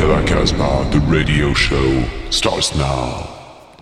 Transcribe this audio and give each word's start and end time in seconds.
Rock 0.00 0.30
à 0.30 0.36
la 0.36 0.40
Casbah, 0.40 0.84
the 0.90 1.00
radio 1.10 1.52
show 1.52 1.76
starts 2.30 2.74
now. 2.74 3.28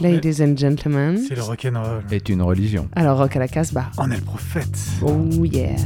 Ladies 0.01 0.41
and 0.41 0.57
gentlemen. 0.57 1.19
C'est 1.29 1.37
le 1.37 1.43
rock'n'roll. 1.43 2.03
Est 2.11 2.29
une 2.29 2.43
religion. 2.43 2.89
Alors, 2.97 3.19
rock 3.19 3.37
à 3.37 3.39
la 3.39 3.49
Casbah. 3.49 3.91
On 3.99 4.11
est 4.11 4.17
le 4.17 4.23
prophète. 4.23 4.77
Oh 5.01 5.45
yeah. 5.45 5.77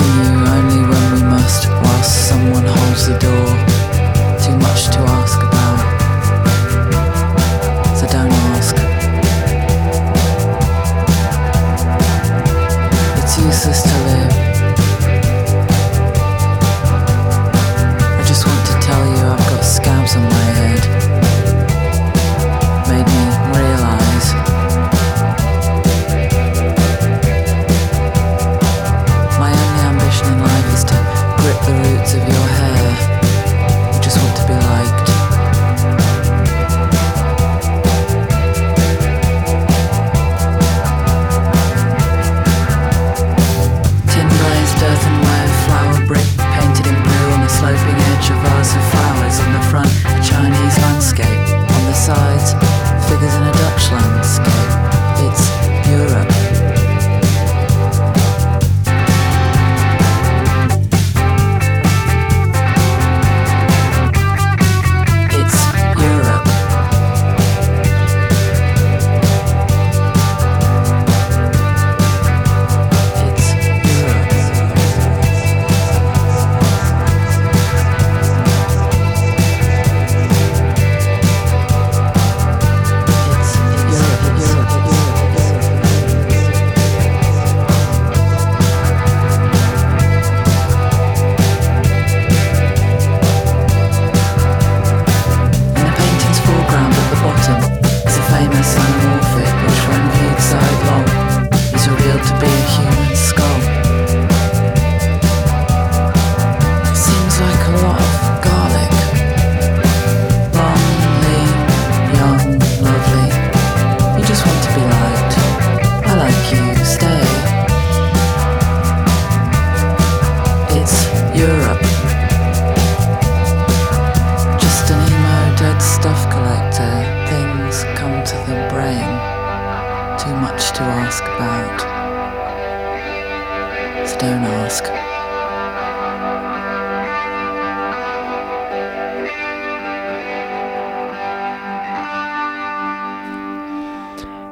Letting 0.00 0.24
you 0.24 0.46
only 0.46 0.82
when 0.88 1.14
we 1.14 1.22
must, 1.22 1.68
whilst 1.68 2.28
someone 2.28 2.64
holds 2.64 3.06
the 3.06 3.18
door. 3.18 3.46
Too 4.42 4.56
much 4.58 4.86
to 4.92 4.98
ask 4.98 5.45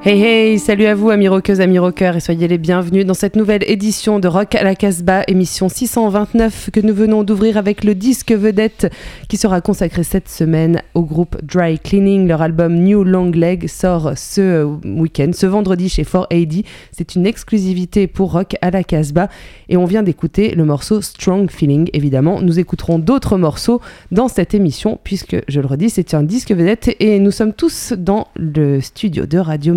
Hey 0.06 0.20
hey, 0.22 0.58
salut 0.58 0.84
à 0.84 0.94
vous 0.94 1.08
amis 1.08 1.28
rockeuses, 1.28 1.62
amis 1.62 1.78
rockeurs 1.78 2.14
et 2.14 2.20
soyez 2.20 2.46
les 2.46 2.58
bienvenus 2.58 3.06
dans 3.06 3.14
cette 3.14 3.36
nouvelle 3.36 3.64
édition 3.66 4.20
de 4.20 4.28
Rock 4.28 4.54
à 4.54 4.62
la 4.62 4.74
Casbah, 4.74 5.22
émission 5.28 5.70
629 5.70 6.68
que 6.74 6.80
nous 6.80 6.92
venons 6.92 7.22
d'ouvrir 7.22 7.56
avec 7.56 7.84
le 7.84 7.94
disque 7.94 8.30
vedette 8.32 8.92
qui 9.30 9.38
sera 9.38 9.62
consacré 9.62 10.02
cette 10.02 10.28
semaine 10.28 10.82
au 10.92 11.04
groupe 11.04 11.42
Dry 11.42 11.78
Cleaning. 11.78 12.28
Leur 12.28 12.42
album 12.42 12.74
New 12.74 13.02
Long 13.02 13.30
Leg 13.30 13.66
sort 13.66 14.12
ce 14.14 14.62
week-end, 14.84 15.30
ce 15.32 15.46
vendredi 15.46 15.88
chez 15.88 16.02
4AD. 16.02 16.66
C'est 16.92 17.14
une 17.14 17.26
exclusivité 17.26 18.06
pour 18.06 18.32
Rock 18.32 18.56
à 18.60 18.70
la 18.70 18.84
Casbah 18.84 19.30
et 19.70 19.78
on 19.78 19.86
vient 19.86 20.02
d'écouter 20.02 20.54
le 20.54 20.66
morceau 20.66 21.00
Strong 21.00 21.50
Feeling. 21.50 21.88
Évidemment, 21.94 22.42
nous 22.42 22.58
écouterons 22.58 22.98
d'autres 22.98 23.38
morceaux 23.38 23.80
dans 24.10 24.28
cette 24.28 24.52
émission 24.52 25.00
puisque, 25.02 25.38
je 25.48 25.62
le 25.62 25.66
redis, 25.66 25.88
c'est 25.88 26.12
un 26.12 26.24
disque 26.24 26.50
vedette 26.50 26.94
et 27.00 27.18
nous 27.20 27.30
sommes 27.30 27.54
tous 27.54 27.94
dans 27.96 28.28
le 28.36 28.82
studio 28.82 29.24
de 29.24 29.38
Radio 29.38 29.72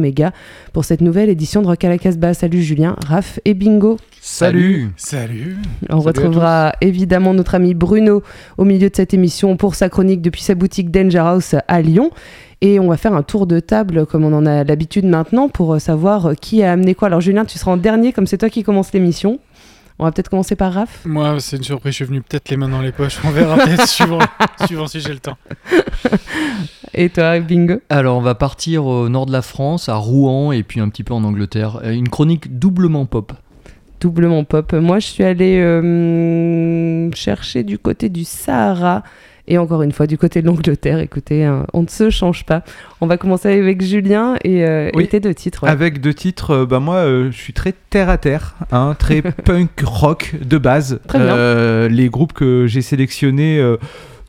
Pour 0.73 0.85
cette 0.85 1.01
nouvelle 1.01 1.29
édition 1.29 1.61
de 1.61 1.67
Rock 1.67 1.83
à 1.83 1.89
la 1.89 1.97
Casbah. 1.97 2.33
Salut 2.33 2.61
Julien, 2.61 2.95
Raph 3.05 3.39
et 3.45 3.53
Bingo. 3.53 3.97
Salut 4.21 4.89
Salut. 4.97 5.57
On 5.89 6.01
Salut 6.01 6.07
retrouvera 6.07 6.73
évidemment 6.81 7.33
notre 7.33 7.55
ami 7.55 7.73
Bruno 7.73 8.23
au 8.57 8.65
milieu 8.65 8.89
de 8.89 8.95
cette 8.95 9.13
émission 9.13 9.57
pour 9.57 9.75
sa 9.75 9.89
chronique 9.89 10.21
depuis 10.21 10.41
sa 10.41 10.55
boutique 10.55 10.91
Danger 10.91 11.19
House 11.19 11.55
à 11.67 11.81
Lyon. 11.81 12.11
Et 12.61 12.79
on 12.79 12.87
va 12.87 12.97
faire 12.97 13.13
un 13.13 13.23
tour 13.23 13.45
de 13.45 13.59
table 13.59 14.05
comme 14.05 14.25
on 14.25 14.33
en 14.33 14.45
a 14.45 14.63
l'habitude 14.63 15.05
maintenant 15.05 15.47
pour 15.47 15.79
savoir 15.79 16.33
qui 16.39 16.63
a 16.63 16.71
amené 16.71 16.95
quoi. 16.95 17.07
Alors 17.07 17.21
Julien, 17.21 17.45
tu 17.45 17.57
seras 17.57 17.71
en 17.71 17.77
dernier 17.77 18.13
comme 18.13 18.25
c'est 18.25 18.39
toi 18.39 18.49
qui 18.49 18.63
commence 18.63 18.93
l'émission. 18.93 19.39
On 19.99 20.05
va 20.05 20.11
peut-être 20.11 20.29
commencer 20.29 20.55
par 20.55 20.73
Raph. 20.73 21.05
Moi, 21.05 21.39
c'est 21.39 21.57
une 21.57 21.63
surprise. 21.63 21.91
Je 21.93 21.95
suis 21.97 22.05
venu 22.05 22.21
peut-être 22.21 22.49
les 22.49 22.57
mains 22.57 22.69
dans 22.69 22.81
les 22.81 22.91
poches. 22.91 23.17
On 23.23 23.31
verra 23.31 23.55
peut-être 23.57 23.87
suivant, 23.87 24.19
suivant 24.65 24.85
si 24.87 25.01
j'ai 25.01 25.13
le 25.13 25.19
temps. 25.19 25.37
Et 26.93 27.09
toi, 27.09 27.39
Bingo? 27.39 27.81
Alors, 27.89 28.17
on 28.17 28.21
va 28.21 28.35
partir 28.35 28.85
au 28.85 29.09
nord 29.09 29.25
de 29.25 29.31
la 29.31 29.41
France, 29.41 29.89
à 29.89 29.95
Rouen, 29.95 30.51
et 30.51 30.63
puis 30.63 30.79
un 30.79 30.89
petit 30.89 31.03
peu 31.03 31.13
en 31.13 31.23
Angleterre. 31.23 31.79
Euh, 31.83 31.91
Une 31.93 32.09
chronique 32.09 32.59
doublement 32.59 33.05
pop. 33.05 33.33
Doublement 33.99 34.43
pop. 34.43 34.73
Moi, 34.73 34.99
je 34.99 35.07
suis 35.07 35.23
allée 35.23 35.59
euh, 35.59 37.11
chercher 37.13 37.63
du 37.63 37.79
côté 37.79 38.09
du 38.09 38.23
Sahara. 38.23 39.03
Et 39.47 39.57
encore 39.57 39.81
une 39.81 39.91
fois, 39.91 40.07
du 40.07 40.17
côté 40.17 40.41
de 40.41 40.47
l'Angleterre, 40.47 40.99
écoutez, 40.99 41.45
hein, 41.45 41.65
on 41.73 41.83
ne 41.83 41.87
se 41.87 42.09
change 42.09 42.43
pas. 42.45 42.63
On 42.99 43.07
va 43.07 43.17
commencer 43.17 43.47
avec 43.59 43.81
Julien 43.81 44.35
et, 44.43 44.65
euh, 44.65 44.89
Oui. 44.93 45.05
et 45.05 45.07
tes 45.07 45.19
deux 45.19 45.33
titres. 45.33 45.63
ouais. 45.63 45.69
Avec 45.69 46.01
deux 46.01 46.13
titres, 46.13 46.51
euh, 46.51 46.65
bah 46.65 46.79
moi 46.79 46.95
euh, 46.95 47.31
je 47.31 47.37
suis 47.37 47.53
très 47.53 47.73
terre 47.89 48.09
à 48.09 48.17
terre, 48.17 48.55
hein, 48.71 48.95
très 48.99 49.21
punk 49.45 49.69
rock 49.85 50.35
de 50.41 50.57
base. 50.57 50.99
Très 51.07 51.19
bien. 51.19 51.27
Euh, 51.35 51.87
les 51.87 52.09
groupes 52.09 52.33
que 52.33 52.65
j'ai 52.67 52.81
sélectionnés 52.81 53.61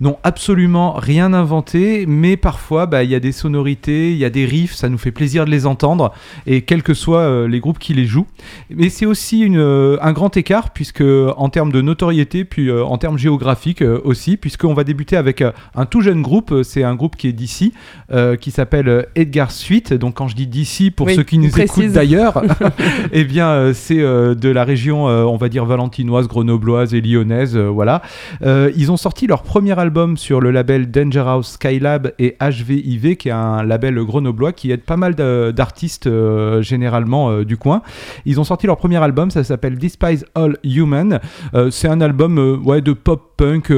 n'ont 0.01 0.17
absolument 0.23 0.93
rien 0.93 1.33
inventé, 1.33 2.05
mais 2.07 2.37
parfois 2.37 2.87
bah, 2.87 3.03
il 3.05 3.11
y 3.11 3.15
a 3.15 3.21
des 3.21 3.33
sonorités, 3.33 4.13
il 4.13 4.19
y 4.19 4.25
a 4.25 4.31
des 4.31 4.45
riffs, 4.45 4.75
ça 4.75 4.89
nous 4.89 4.99
fait 4.99 5.11
plaisir 5.11 5.45
de 5.45 5.51
les 5.51 5.67
entendre, 5.67 6.13
et 6.47 6.63
quels 6.63 6.83
que 6.83 6.95
soient 6.95 7.21
euh, 7.21 7.49
les 7.49 7.61
groupes 7.61 7.79
qui 7.79 7.95
les 7.95 8.05
jouent. 8.07 8.27
Mais 8.71 8.89
c'est 8.91 9.07
aussi 9.07 9.41
une, 9.41 9.59
euh, 9.59 9.97
un 10.01 10.13
grand 10.13 10.37
écart, 10.37 10.71
puisque 10.71 11.03
en 11.03 11.49
termes 11.49 11.73
de 11.73 11.81
notoriété, 11.81 12.45
puis 12.45 12.69
euh, 12.69 12.85
en 12.85 12.99
termes 12.99 13.19
géographiques 13.19 13.83
euh, 13.83 14.01
aussi, 14.05 14.37
puisqu'on 14.37 14.75
va 14.75 14.85
débuter 14.85 15.17
avec 15.17 15.43
euh, 15.43 15.53
un 15.75 15.85
tout 15.87 16.01
jeune 16.01 16.23
groupe, 16.23 16.53
euh, 16.53 16.63
c'est 16.63 16.85
un 16.85 16.95
groupe 16.95 17.17
qui 17.17 17.29
est 17.29 17.33
d'ici, 17.33 17.73
euh, 18.13 18.37
qui 18.37 18.51
s'appelle 18.51 18.89
euh, 18.89 19.03
Edgar 19.17 19.51
Suite. 19.51 19.93
Donc 19.95 20.15
quand 20.15 20.29
je 20.29 20.37
dis 20.37 20.47
d'ici, 20.47 20.91
pour 20.91 21.07
Oui, 21.09 21.17
ceux 21.17 21.25
qui 21.25 21.39
nous 21.39 21.51
précise. 21.51 21.85
écoutent 21.85 21.95
d'ailleurs, 21.95 22.43
eh 23.13 23.25
bien 23.25 23.49
euh, 23.49 23.73
c'est 23.75 24.01
euh, 24.01 24.35
de 24.35 24.49
la 24.49 24.65
région, 24.65 25.09
euh, 25.09 25.25
on 25.25 25.37
va 25.37 25.49
dire 25.49 25.65
valentinoise, 25.65 26.29
grenobloise 26.29 26.95
et 26.95 27.01
lyonnaise, 27.01 27.57
euh, 27.57 27.67
voilà. 27.69 28.03
Euh, 28.43 28.71
ils 28.77 28.93
ont 28.93 28.97
sorti 28.97 29.27
leur 29.27 29.43
premier 29.43 29.73
album 29.79 29.88
sur 30.17 30.41
le 30.41 30.51
label 30.51 30.91
Danger 30.91 31.25
House 31.27 31.53
Skylab 31.53 32.13
et 32.19 32.37
HVIV, 32.41 33.17
qui 33.17 33.29
est 33.29 33.33
un 33.33 33.63
label 33.63 34.03
grenoblois 34.05 34.53
qui 34.53 34.71
aide 34.71 34.83
pas 34.83 34.97
mal 34.97 35.15
d'artistes 35.15 36.07
euh, 36.07 36.63
généralement 36.63 37.31
euh, 37.31 37.45
du 37.45 37.57
coin. 37.57 37.83
Ils 38.27 38.39
ont 38.39 38.45
sorti 38.45 38.67
leur 38.67 38.77
premier 38.77 39.03
album, 39.03 39.31
ça 39.31 39.45
s'appelle 39.45 39.79
Despise 39.79 40.25
All 40.35 40.57
Human. 40.63 41.21
Euh, 41.55 41.71
c'est 41.71 41.89
un 41.89 42.01
album 42.01 42.61
ouais, 42.65 42.81
de 42.81 42.93
pop 42.93 43.35
punk. 43.37 43.73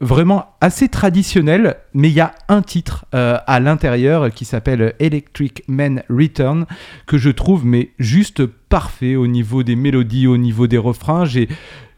Vraiment 0.00 0.46
assez 0.60 0.88
traditionnel, 0.88 1.76
mais 1.94 2.08
il 2.08 2.14
y 2.14 2.20
a 2.20 2.34
un 2.48 2.62
titre 2.62 3.06
à 3.12 3.60
l'intérieur 3.60 4.30
qui 4.30 4.44
s'appelle 4.44 4.94
Electric 4.98 5.62
Man 5.68 6.02
Return 6.10 6.66
que 7.06 7.16
je 7.16 7.30
trouve 7.30 7.64
mais 7.64 7.90
juste 7.98 8.44
parfait 8.44 9.14
au 9.14 9.28
niveau 9.28 9.62
des 9.62 9.76
mélodies, 9.76 10.26
au 10.26 10.36
niveau 10.36 10.66
des 10.66 10.78
refrains. 10.78 11.24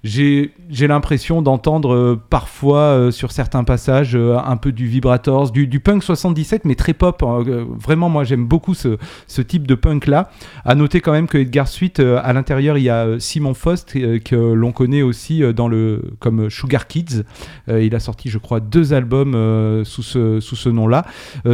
J'ai 0.06 0.87
l'impression 0.87 1.43
d'entendre 1.43 1.94
euh, 1.94 2.20
parfois 2.31 2.79
euh, 2.79 3.11
sur 3.11 3.32
certains 3.32 3.64
passages 3.64 4.14
euh, 4.14 4.37
un 4.38 4.56
peu 4.56 4.73
du 4.73 4.87
vibrators, 4.87 5.50
du, 5.50 5.67
du 5.67 5.81
punk 5.81 6.03
77 6.03 6.64
mais 6.64 6.75
très 6.75 6.94
pop. 6.94 7.23
hein. 7.23 7.43
Vraiment 7.79 8.08
moi 8.08 8.25
j'aime 8.25 8.47
beaucoup 8.47 8.75
ce, 8.75 8.97
ce 9.26 9.43
type 9.43 9.67
de 9.67 9.75
punk 9.75 10.06
là. 10.06 10.31
À 10.64 10.75
noter 10.75 11.00
quand 11.00 11.12
même 11.12 11.26
que 11.26 11.38
Edgar 11.38 11.69
Suite 11.69 12.00
à 12.00 12.32
l'intérieur 12.32 12.79
il 12.79 12.85
y 12.85 12.91
a 12.91 13.19
Simon 13.19 13.55
Faust 13.55 13.93
que 14.25 14.37
l'on 14.37 14.73
connaît 14.73 15.03
aussi 15.03 15.43
dans 15.55 15.69
le 15.69 16.03
comme 16.20 16.49
Sugar 16.50 16.87
Kids. 16.87 17.23
Il 17.69 17.94
a 17.94 18.00
sorti 18.00 18.29
je 18.29 18.38
crois 18.38 18.61
deux 18.61 18.93
albums 18.93 19.82
sous 19.85 20.02
ce 20.02 20.41
sous 20.41 20.56
ce 20.56 20.69
nom 20.69 20.87
là. 20.88 21.05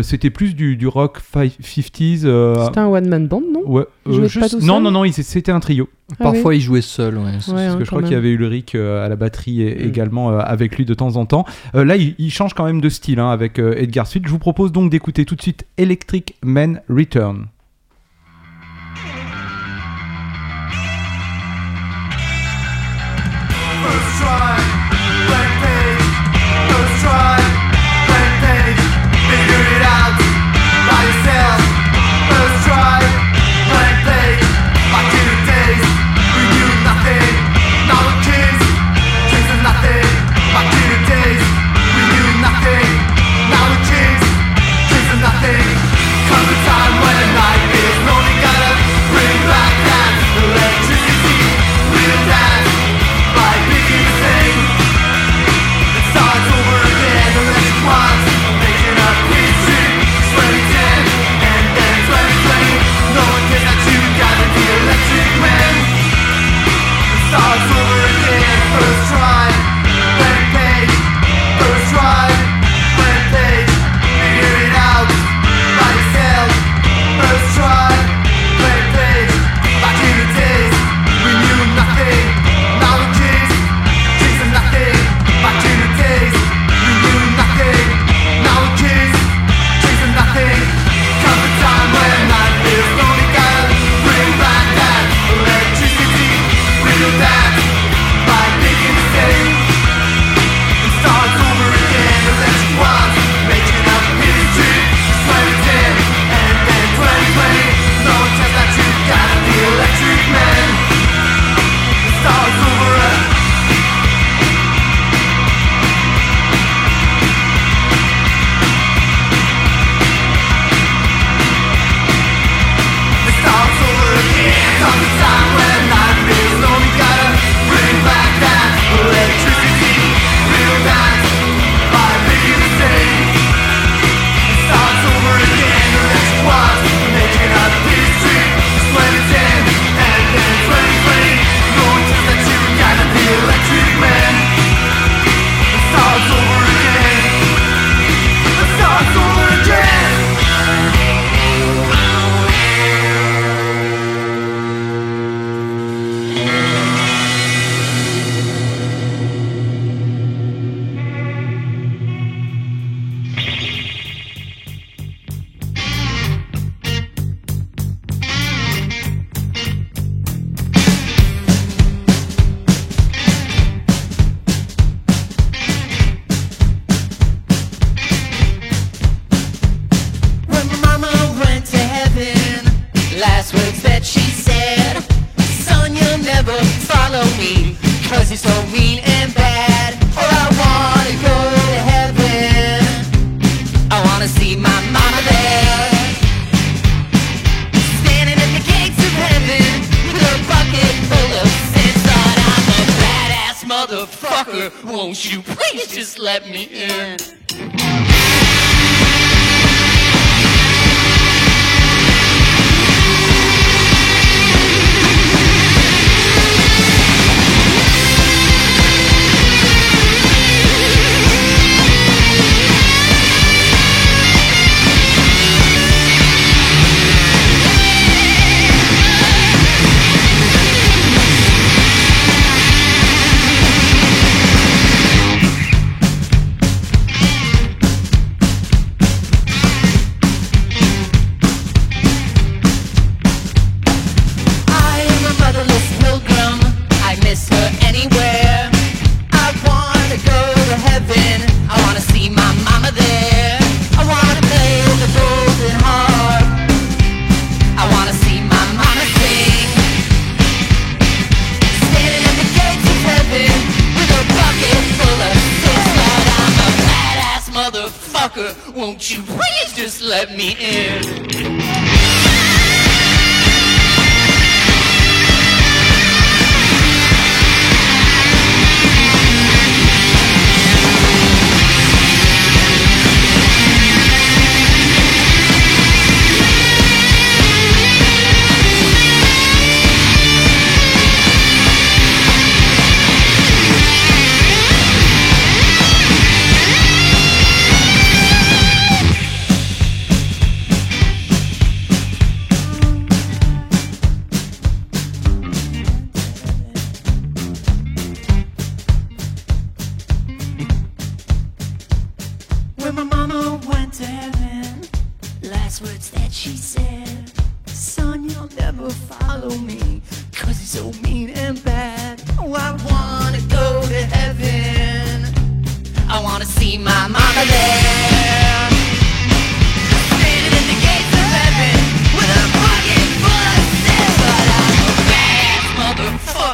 C'était 0.03 0.31
plus 0.31 0.55
du, 0.55 0.77
du 0.77 0.87
rock 0.87 1.19
fi- 1.21 1.57
50s. 1.63 2.23
euh, 2.25 2.65
C'était 2.67 2.81
un 2.81 2.87
one-man 2.89 3.29
band, 3.29 3.43
non? 3.53 3.63
Ouais, 3.67 3.85
je 4.07 4.41
pas 4.41 4.49
tout 4.49 4.59
non, 4.61 4.75
seul 4.75 4.83
non, 4.83 4.91
non, 4.91 5.05
c'était 5.13 5.53
un 5.53 5.61
trio. 5.61 5.89
Ah 6.11 6.25
Parfois, 6.25 6.55
il 6.55 6.61
jouait 6.61 6.83
seul. 6.83 7.17
Ouais. 7.17 7.25
Ouais, 7.25 7.33
Parce 7.33 7.49
hein, 7.51 7.77
que 7.79 7.85
je 7.85 7.91
crois 7.91 8.03
qu'il 8.03 8.13
y 8.13 8.17
avait 8.17 8.31
Ulrich 8.33 8.75
euh, 8.75 9.05
à 9.05 9.09
la 9.09 9.17
batterie 9.17 9.63
et 9.63 9.75
Mm. 9.77 9.89
également 9.89 10.31
euh, 10.31 10.39
avec 10.41 10.77
lui 10.77 10.85
de 10.85 10.95
temps 10.95 11.17
en 11.17 11.25
temps. 11.27 11.47
Euh, 11.75 11.85
là, 11.85 11.97
il, 11.97 12.15
il 12.19 12.31
change 12.31 12.53
quand 12.55 12.65
même 12.65 12.81
de 12.81 12.89
style 12.89 13.19
hein, 13.19 13.31
avec 13.31 13.59
Edgar 13.59 14.07
Suite. 14.07 14.25
Je 14.27 14.31
vous 14.31 14.39
propose 14.39 14.73
donc 14.73 14.91
d'écouter 14.91 15.25
tout 15.25 15.37
de 15.37 15.43
suite 15.43 15.65
Electric 15.79 16.35
Man 16.43 16.81
Return. 16.91 17.47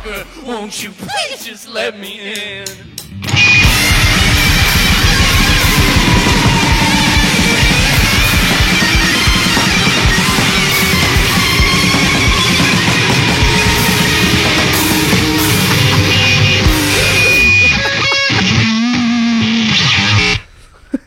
Motherfucker. 0.08 0.46
Won't 0.46 0.82
you 0.82 0.90
please 0.90 1.44
just 1.44 1.68
let 1.68 1.98
me 1.98 2.34
in? 2.34 2.66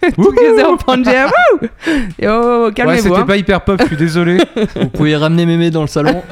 Together 0.01 0.77
Pangea, 0.77 1.25
wouh 1.25 1.50
Yo, 1.50 1.50
Ouais, 1.61 2.73
calmez-vous. 2.73 3.01
c'était 3.03 3.15
hein. 3.17 3.25
pas 3.25 3.37
hyper 3.37 3.61
pop, 3.61 3.79
je 3.81 3.87
suis 3.87 3.97
désolé. 3.97 4.37
Vous 4.75 4.89
pouvez 4.89 5.15
ramener 5.15 5.45
mémé 5.45 5.69
dans 5.71 5.81
le 5.81 5.87
salon. 5.87 6.21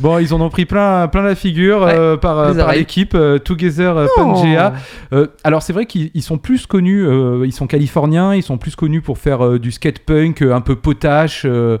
Bon, 0.00 0.18
ils 0.20 0.32
en 0.32 0.40
ont 0.40 0.48
pris 0.48 0.64
plein, 0.64 1.08
plein 1.08 1.22
la 1.22 1.34
figure 1.34 1.80
Ouais, 1.82 1.92
euh, 1.92 2.16
par, 2.16 2.38
euh, 2.38 2.54
par 2.54 2.70
l'équipe 2.72 3.16
euh, 3.16 3.38
Together 3.38 3.96
euh, 3.96 4.06
Oh. 4.16 4.20
Pangea. 4.20 4.72
Euh, 5.12 5.26
alors 5.42 5.60
c'est 5.62 5.72
vrai 5.72 5.86
qu'ils 5.86 6.12
ils 6.14 6.22
sont 6.22 6.38
plus 6.38 6.66
connus, 6.66 7.04
euh, 7.04 7.42
ils 7.44 7.50
sont 7.52 7.66
californiens, 7.66 8.32
ils 8.32 8.44
sont 8.44 8.58
plus 8.58 8.76
connus 8.76 9.00
pour 9.00 9.18
faire 9.18 9.44
euh, 9.44 9.58
du 9.58 9.72
skate 9.72 9.98
punk 9.98 10.42
un 10.42 10.60
peu 10.60 10.76
potache. 10.76 11.42
euh, 11.46 11.78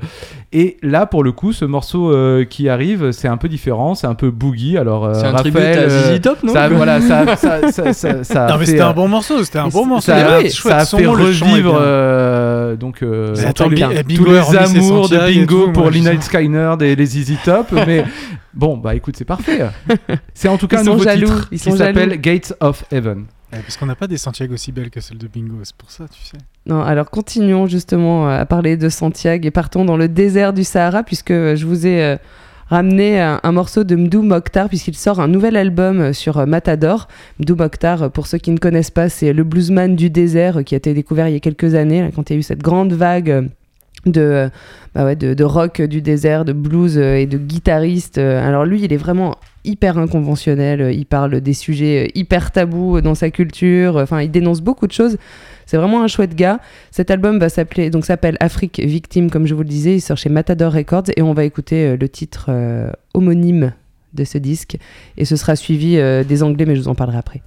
et 0.52 0.78
là, 0.82 1.06
pour 1.06 1.22
le 1.22 1.30
coup, 1.30 1.52
ce 1.52 1.64
morceau 1.66 2.10
euh, 2.12 2.44
qui 2.44 2.68
arrive, 2.68 3.12
c'est 3.12 3.28
un 3.28 3.36
peu 3.36 3.48
différent, 3.48 3.94
c'est 3.94 4.06
un 4.08 4.14
peu 4.14 4.30
boogie. 4.32 4.78
Alors 4.78 5.04
euh, 5.04 5.14
C'est 5.14 5.26
un 5.26 5.32
Raphaël, 5.32 5.52
tribut 5.52 5.58
à 5.60 5.88
ZZ 6.16 6.20
Top, 6.20 6.42
non 6.42 6.52
ça, 6.54 6.68
voilà, 6.70 7.00
ça, 7.00 7.36
ça, 7.36 7.70
ça, 7.70 7.92
ça, 7.92 8.24
ça 8.24 8.46
a 8.46 8.50
Non, 8.50 8.56
mais 8.58 8.66
c'était 8.66 8.80
un 8.80 8.94
bon 8.94 9.06
morceau, 9.06 9.44
c'était 9.44 9.58
un 9.60 9.68
bon 9.68 9.86
morceau. 9.86 10.10
ça, 10.10 10.18
il 10.18 10.20
y 10.20 10.22
a- 10.24 10.34
avait 10.38 10.46
un 10.46 10.50
chouette 10.50 10.72
ça 10.74 10.78
a 10.78 10.84
son, 10.86 10.98
fait 10.98 11.06
revivre. 11.06 11.78
Euh, 12.28 12.76
donc 12.76 13.02
euh, 13.02 13.34
tous 13.34 13.44
attends, 13.46 13.68
les- 13.68 14.04
tous 14.14 14.24
les 14.24 14.56
amours 14.56 15.08
de 15.08 15.16
Bingo 15.18 15.66
tout, 15.66 15.72
pour 15.72 15.90
sais. 15.90 16.20
Skynyrd 16.20 16.82
et 16.82 16.94
les 16.96 17.06
ZZ 17.06 17.32
Top 17.44 17.66
mais 17.86 18.04
bon 18.54 18.76
bah 18.76 18.94
écoute 18.94 19.14
c'est 19.16 19.24
parfait 19.24 19.62
c'est 20.34 20.48
en 20.48 20.56
tout 20.58 20.68
cas 20.68 20.78
Ils 20.82 20.88
un 20.88 20.92
nouveau 20.92 21.04
jaloux, 21.04 21.26
titre 21.26 21.48
ils 21.52 21.58
qui 21.60 21.70
sont 21.70 21.76
s'appelle 21.76 22.10
jaloux. 22.10 22.20
Gates 22.22 22.54
of 22.60 22.84
Heaven 22.92 23.26
Ouais, 23.50 23.60
Parce 23.62 23.78
qu'on 23.78 23.86
n'a 23.86 23.94
pas 23.94 24.06
des 24.06 24.18
Santiago 24.18 24.52
aussi 24.52 24.72
belles 24.72 24.90
que 24.90 25.00
celles 25.00 25.16
de 25.16 25.26
Bingo, 25.26 25.54
c'est 25.62 25.74
pour 25.74 25.90
ça, 25.90 26.04
tu 26.06 26.22
sais. 26.22 26.36
Non, 26.66 26.82
alors 26.82 27.08
continuons 27.08 27.66
justement 27.66 28.28
à 28.28 28.44
parler 28.44 28.76
de 28.76 28.90
Santiago 28.90 29.46
et 29.48 29.50
partons 29.50 29.86
dans 29.86 29.96
le 29.96 30.06
désert 30.06 30.52
du 30.52 30.64
Sahara 30.64 31.02
puisque 31.02 31.32
je 31.32 31.64
vous 31.64 31.86
ai 31.86 32.02
euh, 32.02 32.16
ramené 32.68 33.20
un, 33.20 33.40
un 33.42 33.52
morceau 33.52 33.84
de 33.84 33.96
Mdou 33.96 34.22
Mokhtar 34.22 34.68
puisqu'il 34.68 34.96
sort 34.96 35.20
un 35.20 35.28
nouvel 35.28 35.56
album 35.56 36.00
euh, 36.00 36.12
sur 36.12 36.38
euh, 36.38 36.46
Matador. 36.46 37.08
Mdou 37.40 37.56
Mokhtar, 37.56 38.02
euh, 38.02 38.08
pour 38.08 38.26
ceux 38.26 38.38
qui 38.38 38.50
ne 38.50 38.58
connaissent 38.58 38.90
pas, 38.90 39.08
c'est 39.08 39.32
le 39.32 39.44
bluesman 39.44 39.96
du 39.96 40.10
désert 40.10 40.58
euh, 40.58 40.62
qui 40.62 40.74
a 40.74 40.78
été 40.78 40.94
découvert 40.94 41.28
il 41.28 41.32
y 41.34 41.36
a 41.36 41.40
quelques 41.40 41.74
années 41.74 42.10
quand 42.14 42.30
il 42.30 42.34
y 42.34 42.36
a 42.36 42.38
eu 42.40 42.42
cette 42.42 42.62
grande 42.62 42.92
vague. 42.92 43.30
euh, 43.30 43.42
de, 44.06 44.20
euh, 44.20 44.48
bah 44.94 45.14
de, 45.16 45.34
de 45.34 45.44
rock 45.44 45.82
du 45.82 46.00
désert, 46.02 46.44
de 46.44 46.52
blues 46.52 46.96
euh, 46.98 47.16
et 47.16 47.26
de 47.26 47.36
guitariste. 47.36 48.18
Euh, 48.18 48.46
Alors 48.46 48.64
lui, 48.64 48.80
il 48.82 48.92
est 48.92 48.96
vraiment 48.96 49.36
hyper 49.68 49.98
inconventionnel. 49.98 50.80
Euh, 50.80 50.92
Il 50.92 51.06
parle 51.06 51.40
des 51.40 51.54
sujets 51.54 52.06
euh, 52.06 52.18
hyper 52.18 52.50
tabous 52.50 53.00
dans 53.00 53.14
sa 53.14 53.30
culture. 53.30 53.96
Enfin, 53.96 54.22
il 54.22 54.30
dénonce 54.30 54.60
beaucoup 54.60 54.86
de 54.86 54.92
choses. 54.92 55.16
C'est 55.68 55.76
vraiment 55.76 56.02
un 56.02 56.06
chouette 56.06 56.34
gars. 56.34 56.60
Cet 56.90 57.10
album 57.10 57.38
va 57.38 57.50
s'appeler 57.50 57.90
donc 57.90 58.06
s'appelle 58.06 58.38
Afrique 58.40 58.80
Victime, 58.82 59.30
comme 59.30 59.46
je 59.46 59.54
vous 59.54 59.62
le 59.62 59.68
disais. 59.68 59.96
Il 59.96 60.00
sort 60.00 60.16
chez 60.16 60.30
Matador 60.30 60.72
Records 60.72 61.10
et 61.14 61.20
on 61.20 61.34
va 61.34 61.44
écouter 61.44 61.88
euh, 61.88 61.96
le 62.00 62.08
titre 62.08 62.46
euh, 62.48 62.90
homonyme 63.12 63.74
de 64.14 64.24
ce 64.24 64.38
disque. 64.38 64.78
Et 65.18 65.26
ce 65.26 65.36
sera 65.36 65.56
suivi 65.56 65.98
euh, 65.98 66.24
des 66.24 66.42
Anglais, 66.42 66.64
mais 66.64 66.74
je 66.74 66.80
vous 66.80 66.88
en 66.88 66.94
parlerai 66.94 67.18
après. 67.18 67.42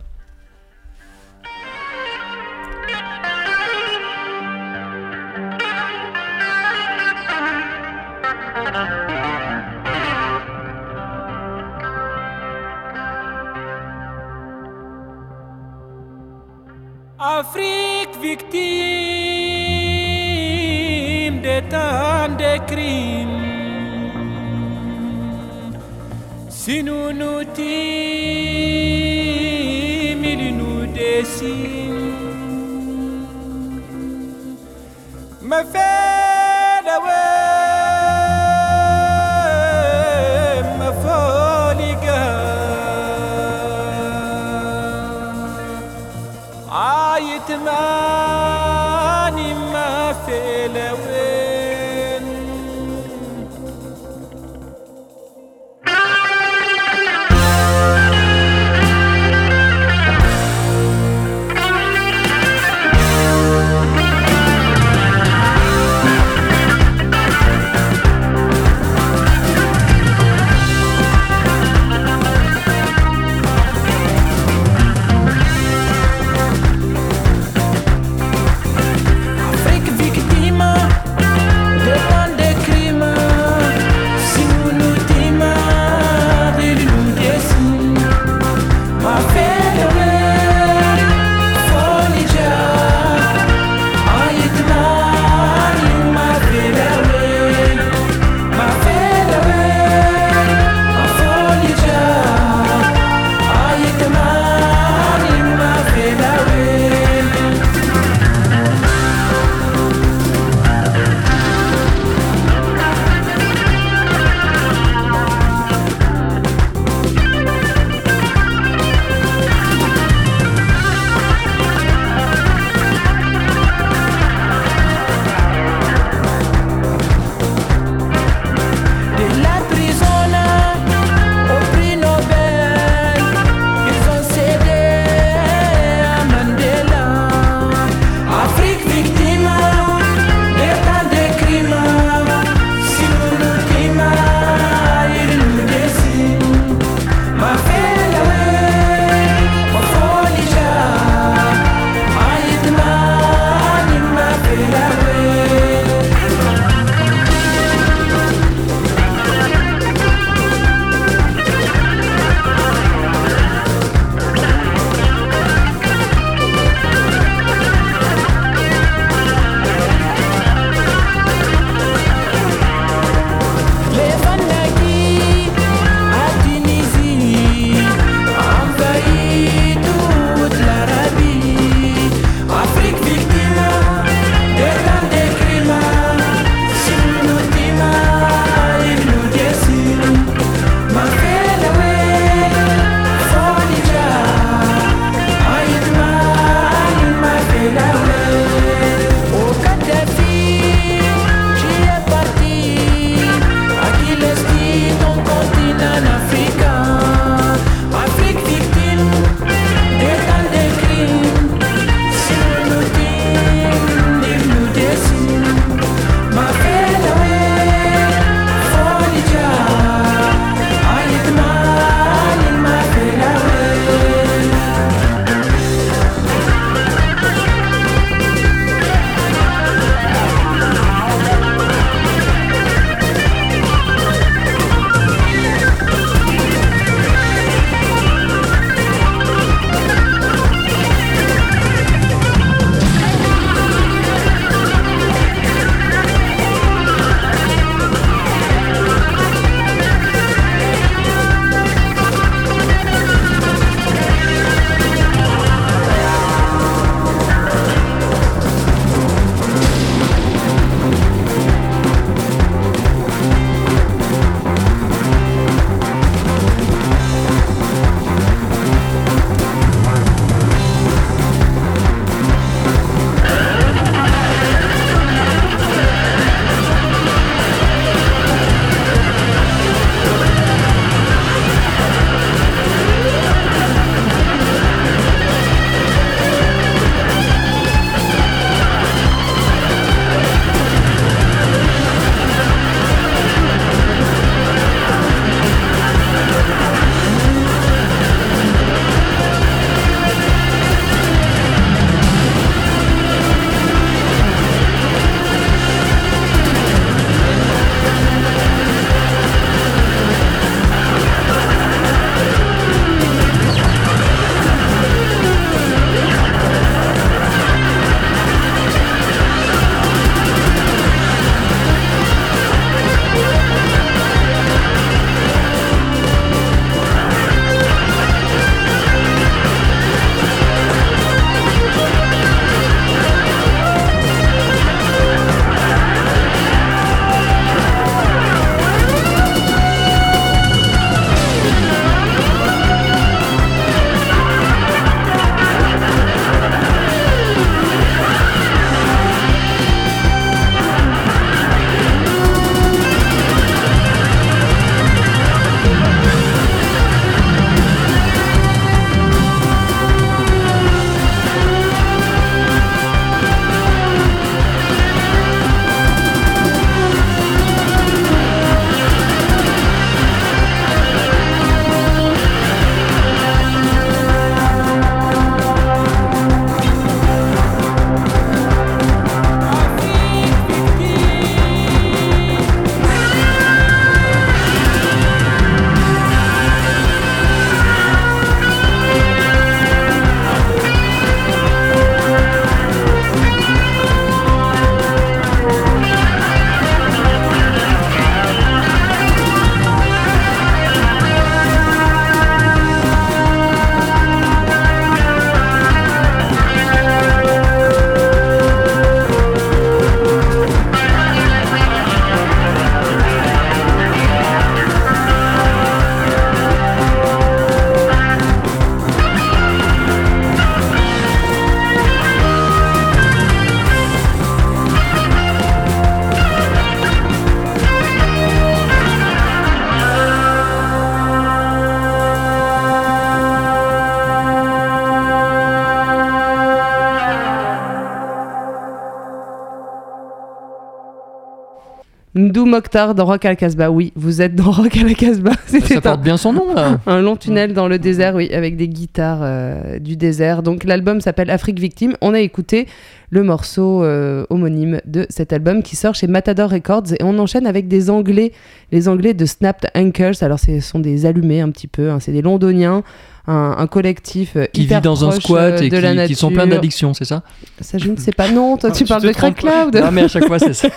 Mdou 442.32 442.46
Mokhtar 442.46 442.96
dans 442.96 443.06
Rock 443.06 443.26
à 443.26 443.30
la 443.30 443.36
Casbah. 443.36 443.70
Oui, 443.70 443.91
vous 443.98 444.22
êtes 444.22 444.36
dans 444.36 444.52
Rock 444.52 444.78
à 444.78 444.84
la 444.86 444.94
Casbah. 444.94 445.32
C'était 445.48 445.67
Ça 445.67 445.78
un, 445.80 445.82
porte 445.82 446.02
bien 446.02 446.15
son 446.15 446.32
nom 446.32 446.54
là. 446.54 446.80
un 446.88 447.02
long 447.02 447.17
tunnel 447.17 447.52
dans 447.54 447.67
le 447.67 447.78
désert, 447.78 448.15
oui, 448.15 448.34
avec 448.34 448.56
des 448.56 448.70
guitares 448.70 449.20
euh, 449.22 449.80
du 449.80 449.98
désert. 449.98 450.41
Donc 450.41 450.63
l'album 450.63 451.02
s'appelle 451.02 451.30
Afrique 451.30 451.60
Victime. 451.60 451.98
On 452.00 452.13
a 452.13 452.22
écouté 452.22 452.67
le 453.10 453.24
morceau 453.24 453.84
euh, 453.84 454.26
homonyme 454.30 454.80
de 454.86 455.06
cet 455.10 455.34
album 455.34 455.62
qui 455.62 455.76
sort 455.76 455.94
chez 455.94 456.08
Matador 456.08 456.50
Records 456.52 456.94
et 456.94 457.04
on 457.04 457.20
enchaîne 457.20 457.46
avec 457.46 457.67
des 457.67 457.89
Anglais, 457.89 458.32
les 458.72 458.88
Anglais 458.88 459.13
de 459.13 459.26
Snapped 459.26 459.70
Ankles. 459.76 460.13
Alors 460.22 460.39
ce 460.39 460.62
sont 460.62 460.80
des 460.80 461.06
allumés 461.06 461.41
un 461.41 461.50
petit 461.50 461.67
peu, 461.67 461.89
hein. 461.91 462.00
c'est 462.00 462.13
des 462.13 462.22
Londoniens. 462.22 462.82
Un, 463.28 463.56
un 463.60 463.67
collectif 463.67 464.32
euh, 464.36 464.46
Qui 464.52 464.63
hyper 464.63 464.80
vit 464.80 464.84
dans 464.84 465.06
un 465.08 465.12
squat 465.12 465.62
et 465.62 465.70
de 465.70 465.78
la 465.78 466.08
qui, 466.08 466.13
qui 466.13 466.15
sont 466.15 466.32
pleins 466.32 466.48
d'addictions, 466.48 466.96
c'est 466.96 467.06
ça? 467.06 467.22
Ça, 467.60 467.78
je 467.78 467.91
ne 467.91 467.96
sais 467.96 468.12
pas. 468.12 468.32
Non, 468.32 468.58
toi, 468.58 468.72
Ah, 468.74 468.76
tu 468.76 468.84
tu 468.84 468.89
parles 468.89 469.04
de 469.04 469.12
Crack. 469.12 469.36
Cloud. 469.36 469.76
Non, 469.76 469.91
mais 469.91 470.02
à 470.02 470.08
chaque 470.08 470.26
fois, 470.26 470.39
c'est 470.39 470.54
ça. 470.56 470.70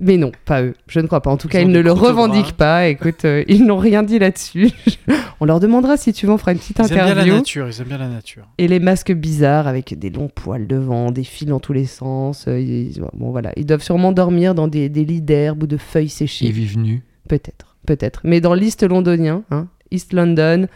Mais 0.00 0.16
non, 0.16 0.30
pas 0.44 0.62
eux. 0.62 0.74
Je 0.86 1.00
ne 1.00 1.06
crois 1.06 1.20
pas. 1.22 1.30
En 1.30 1.36
tout 1.36 1.48
Ils 1.48 1.50
cas, 1.50 1.60
ils 1.60 1.68
ne 1.68 1.80
le 1.80 1.90
revendiquent 1.90 2.52
pas. 2.56 2.86
Écoute, 2.88 3.24
euh, 3.24 3.42
ils 3.48 3.64
n'ont 3.64 3.78
rien 3.78 4.02
dit 4.04 4.18
là-dessus. 4.18 4.70
On 5.40 5.44
leur 5.44 5.58
demandera 5.60 5.96
si 5.96 6.12
tu 6.12 6.26
veux, 6.26 6.32
on 6.32 6.38
fera 6.38 6.50
une 6.52 6.58
petite 6.58 6.78
Ils 6.78 6.82
aiment 6.82 6.88
bien 6.88 7.04
la 7.04 7.10
interview. 7.12 7.34
nature, 7.34 7.68
ils 7.68 7.80
aiment 7.80 7.86
bien 7.88 7.98
la 7.98 8.08
nature. 8.08 8.48
Et 8.58 8.66
les 8.66 8.80
masques 8.80 9.12
bizarres 9.12 9.68
avec 9.68 9.96
des 9.96 10.10
longs 10.10 10.28
poils 10.34 10.66
devant, 10.66 11.12
des 11.12 11.22
fils 11.22 11.46
dans 11.46 11.60
tous 11.60 11.72
les 11.72 11.86
sens. 11.86 12.46
euh, 12.48 12.58
ils, 12.60 13.00
bon, 13.14 13.30
voilà. 13.30 13.52
ils 13.56 13.64
doivent 13.64 13.82
sûrement 13.82 14.10
dormir 14.12 14.54
dans 14.56 14.66
des, 14.66 14.88
des 14.88 15.04
lits 15.04 15.20
d'herbe 15.22 15.62
ou 15.62 15.66
de 15.68 15.76
feuilles 15.76 16.06
Ils 16.06 16.10
séchées. 16.10 16.50
vivent 16.50 16.78
nus. 16.78 17.02
Peut-être, 17.28 17.76
peut-être. 17.86 18.20
Mais 18.24 18.40
dans 18.40 18.54
l'East 18.54 18.82
londonien, 18.82 19.42
hein, 19.52 19.68
East 19.92 20.12
London, 20.12 20.66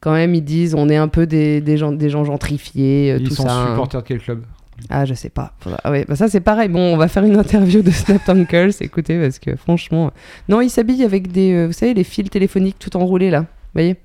quand 0.00 0.12
même, 0.12 0.34
ils 0.36 0.44
disent 0.44 0.74
on 0.76 0.88
est 0.88 0.96
un 0.96 1.08
peu 1.08 1.26
des, 1.26 1.60
des 1.60 1.76
gens, 1.76 1.90
des 1.90 2.08
gens 2.08 2.22
gentrifiés, 2.24 3.10
euh, 3.12 3.18
Ils 3.20 3.28
tout 3.28 3.34
sont 3.34 3.42
ça. 3.44 3.52
hein. 3.62 3.66
supporters 3.70 4.02
de 4.02 4.06
quel 4.06 4.18
club? 4.20 4.44
Ah, 4.90 5.04
je 5.04 5.14
sais 5.14 5.30
pas. 5.30 5.52
Ah 5.84 5.90
ouais, 5.90 6.04
bah 6.08 6.16
ça 6.16 6.28
c'est 6.28 6.40
pareil. 6.40 6.68
Bon, 6.68 6.94
on 6.94 6.96
va 6.96 7.08
faire 7.08 7.24
une 7.24 7.36
interview 7.36 7.82
de 7.82 7.90
Snapped 7.90 8.28
Uncles, 8.28 8.70
écoutez, 8.80 9.18
parce 9.18 9.38
que 9.38 9.56
franchement. 9.56 10.10
Non, 10.48 10.60
ils 10.60 10.70
s'habillent 10.70 11.04
avec 11.04 11.32
des. 11.32 11.52
euh, 11.52 11.66
vous 11.66 11.72
savez, 11.72 11.94
les 11.94 12.04
fils 12.04 12.28
téléphoniques 12.30 12.78
tout 12.78 12.96
enroulés 12.96 13.30
là. 13.30 13.40
Vous 13.40 13.46
voyez 13.74 13.96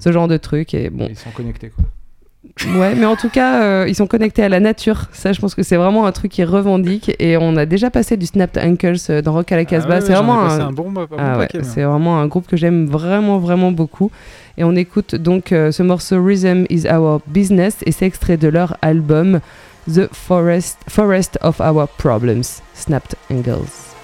Ce 0.00 0.10
genre 0.12 0.28
de 0.28 0.36
truc. 0.36 0.74
Et 0.74 0.90
bon. 0.90 1.06
Ils 1.10 1.16
sont 1.16 1.30
connectés 1.30 1.70
quoi. 1.70 1.84
Ouais, 2.78 2.94
mais 2.94 3.04
en 3.04 3.16
tout 3.16 3.28
cas, 3.28 3.60
euh, 3.62 3.84
ils 3.88 3.94
sont 3.94 4.06
connectés 4.06 4.42
à 4.42 4.48
la 4.48 4.60
nature. 4.60 5.08
Ça, 5.12 5.32
je 5.32 5.40
pense 5.40 5.54
que 5.54 5.62
c'est 5.62 5.76
vraiment 5.76 6.06
un 6.06 6.12
truc 6.12 6.32
qu'ils 6.32 6.44
revendiquent. 6.46 7.14
Et 7.18 7.36
on 7.36 7.56
a 7.56 7.66
déjà 7.66 7.90
passé 7.90 8.16
du 8.16 8.24
Snapped 8.24 8.62
Uncles 8.62 8.96
euh, 9.10 9.20
dans 9.20 9.32
Rock 9.34 9.52
à 9.52 9.56
la 9.56 9.64
Casbah. 9.64 9.96
Ah 9.96 9.98
ouais, 9.98 10.06
c'est 10.06 10.12
vraiment 10.14 10.40
un. 10.40 10.60
un 10.68 10.72
bon, 10.72 10.92
Ah 11.18 11.38
ouais, 11.38 11.48
c'est 11.62 11.82
vraiment 11.82 12.18
un 12.18 12.26
groupe 12.28 12.46
que 12.46 12.56
j'aime 12.56 12.86
vraiment, 12.86 13.38
vraiment 13.38 13.72
beaucoup. 13.72 14.10
Et 14.56 14.64
on 14.64 14.74
écoute 14.74 15.16
donc 15.16 15.52
euh, 15.52 15.70
ce 15.70 15.82
morceau 15.82 16.22
Rhythm 16.24 16.64
is 16.70 16.86
Our 16.88 17.20
Business 17.26 17.76
et 17.84 17.92
c'est 17.92 18.06
extrait 18.06 18.38
de 18.38 18.48
leur 18.48 18.76
album 18.80 19.40
The 19.86 20.08
Forest, 20.08 20.78
Forest 20.90 21.36
of 21.36 21.60
Our 21.60 21.86
Problems, 21.86 22.60
Snapped 22.74 23.14
Angles. 23.30 23.94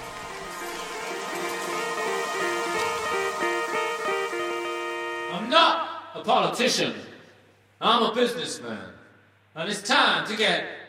I'm 5.32 5.50
not 5.50 6.12
a 6.14 6.22
politician. 6.22 6.94
I'm 7.80 8.04
a 8.04 8.14
businessman. 8.14 8.92
And 9.56 9.68
it's 9.68 9.82
time 9.82 10.24
to 10.28 10.36
get. 10.36 10.81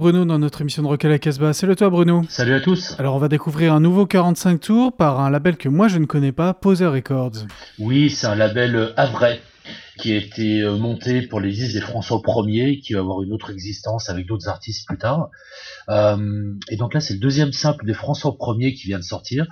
Bruno 0.00 0.24
dans 0.24 0.38
notre 0.38 0.62
émission 0.62 0.82
de 0.82 0.88
Rock 0.88 1.04
à 1.04 1.10
la 1.10 1.18
Casbah. 1.18 1.52
Salut 1.52 1.76
toi 1.76 1.90
Bruno. 1.90 2.22
Salut 2.30 2.54
à 2.54 2.60
tous. 2.60 2.98
Alors 2.98 3.16
on 3.16 3.18
va 3.18 3.28
découvrir 3.28 3.74
un 3.74 3.80
nouveau 3.80 4.06
45 4.06 4.58
tours 4.58 4.96
par 4.96 5.20
un 5.20 5.28
label 5.28 5.58
que 5.58 5.68
moi 5.68 5.88
je 5.88 5.98
ne 5.98 6.06
connais 6.06 6.32
pas, 6.32 6.54
Poser 6.54 6.86
Records. 6.86 7.44
Oui, 7.78 8.08
c'est 8.08 8.26
un 8.26 8.34
label 8.34 8.76
euh, 8.76 8.92
Havrais 8.96 9.42
qui 9.98 10.14
a 10.14 10.16
été 10.16 10.62
euh, 10.62 10.78
monté 10.78 11.20
pour 11.20 11.38
les 11.38 11.52
des 11.52 11.80
François 11.82 12.22
Ier, 12.46 12.80
qui 12.80 12.94
va 12.94 13.00
avoir 13.00 13.22
une 13.22 13.30
autre 13.34 13.50
existence 13.50 14.08
avec 14.08 14.26
d'autres 14.26 14.48
artistes 14.48 14.88
plus 14.88 14.96
tard. 14.96 15.28
Euh, 15.90 16.54
et 16.70 16.76
donc 16.76 16.94
là, 16.94 17.00
c'est 17.00 17.12
le 17.12 17.20
deuxième 17.20 17.52
simple 17.52 17.84
des 17.84 17.92
François 17.92 18.34
Ier 18.56 18.72
qui 18.72 18.86
vient 18.86 18.98
de 18.98 19.04
sortir. 19.04 19.44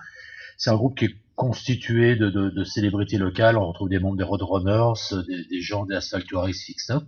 C'est 0.57 0.71
un 0.71 0.77
groupe 0.77 0.99
qui 0.99 1.05
est 1.05 1.15
constitué 1.39 2.17
de, 2.17 2.31
de, 2.31 2.51
de 2.51 2.65
célébrités 2.65 3.17
locales. 3.17 3.57
On 3.57 3.69
retrouve 3.69 3.89
des 3.89 4.01
membres 4.01 4.17
des 4.17 4.25
Roadrunners, 4.25 5.25
des, 5.27 5.45
des 5.49 5.61
gens 5.63 5.87
des 5.87 5.95
Asphalt 5.95 6.27
Tourist 6.27 6.65
Fixed 6.65 6.91
Up. 6.91 7.05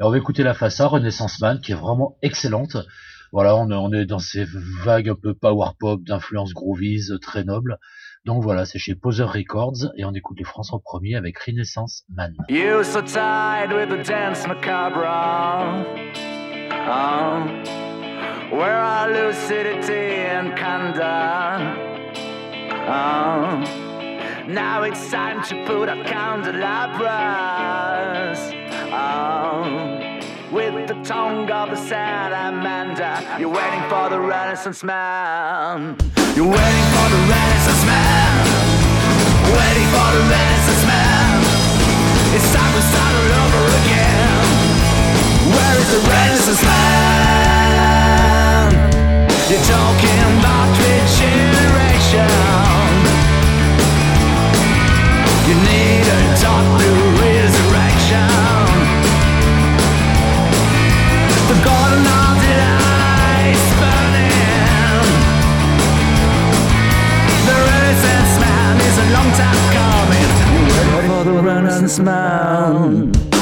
Et 0.00 0.04
on 0.04 0.10
va 0.10 0.16
écouter 0.16 0.44
la 0.44 0.52
A, 0.58 0.86
Renaissance 0.86 1.40
Man, 1.40 1.60
qui 1.60 1.72
est 1.72 1.74
vraiment 1.74 2.16
excellente. 2.22 2.76
Voilà, 3.32 3.56
on 3.56 3.70
est, 3.70 3.74
on 3.74 3.92
est 3.92 4.06
dans 4.06 4.20
ces 4.20 4.46
vagues 4.84 5.10
un 5.10 5.16
peu 5.20 5.34
power 5.34 5.70
pop 5.78 6.02
d'influence 6.02 6.54
groovies 6.54 7.10
très 7.20 7.44
nobles. 7.44 7.78
Donc 8.24 8.42
voilà, 8.42 8.64
c'est 8.64 8.78
chez 8.78 8.94
Poser 8.94 9.24
Records 9.24 9.92
et 9.96 10.04
on 10.04 10.12
écoute 10.14 10.38
les 10.38 10.44
François 10.44 10.80
Ier 11.02 11.16
avec 11.16 11.38
Renaissance 11.38 12.04
Man. 12.08 12.34
Oh, 22.90 23.60
now 24.48 24.82
it's 24.82 25.10
time 25.10 25.44
to 25.48 25.66
put 25.66 25.90
out 25.90 26.06
candelabras. 26.06 28.38
Oh, 28.90 29.98
with 30.50 30.88
the 30.88 30.94
tongue 31.04 31.50
of 31.50 31.68
the 31.68 31.76
salamander, 31.76 33.20
you're 33.38 33.50
waiting 33.50 33.82
for 33.90 34.08
the 34.08 34.18
Renaissance 34.18 34.82
man. 34.82 35.98
You're 36.34 36.48
waiting 36.48 36.88
for 36.96 37.10
the 37.12 37.20
Renaissance 37.28 37.84
man. 37.84 38.46
Waiting 39.52 39.88
for 39.92 40.08
the 40.16 40.20
Renaissance 40.20 40.47
Renaissance 71.88 73.37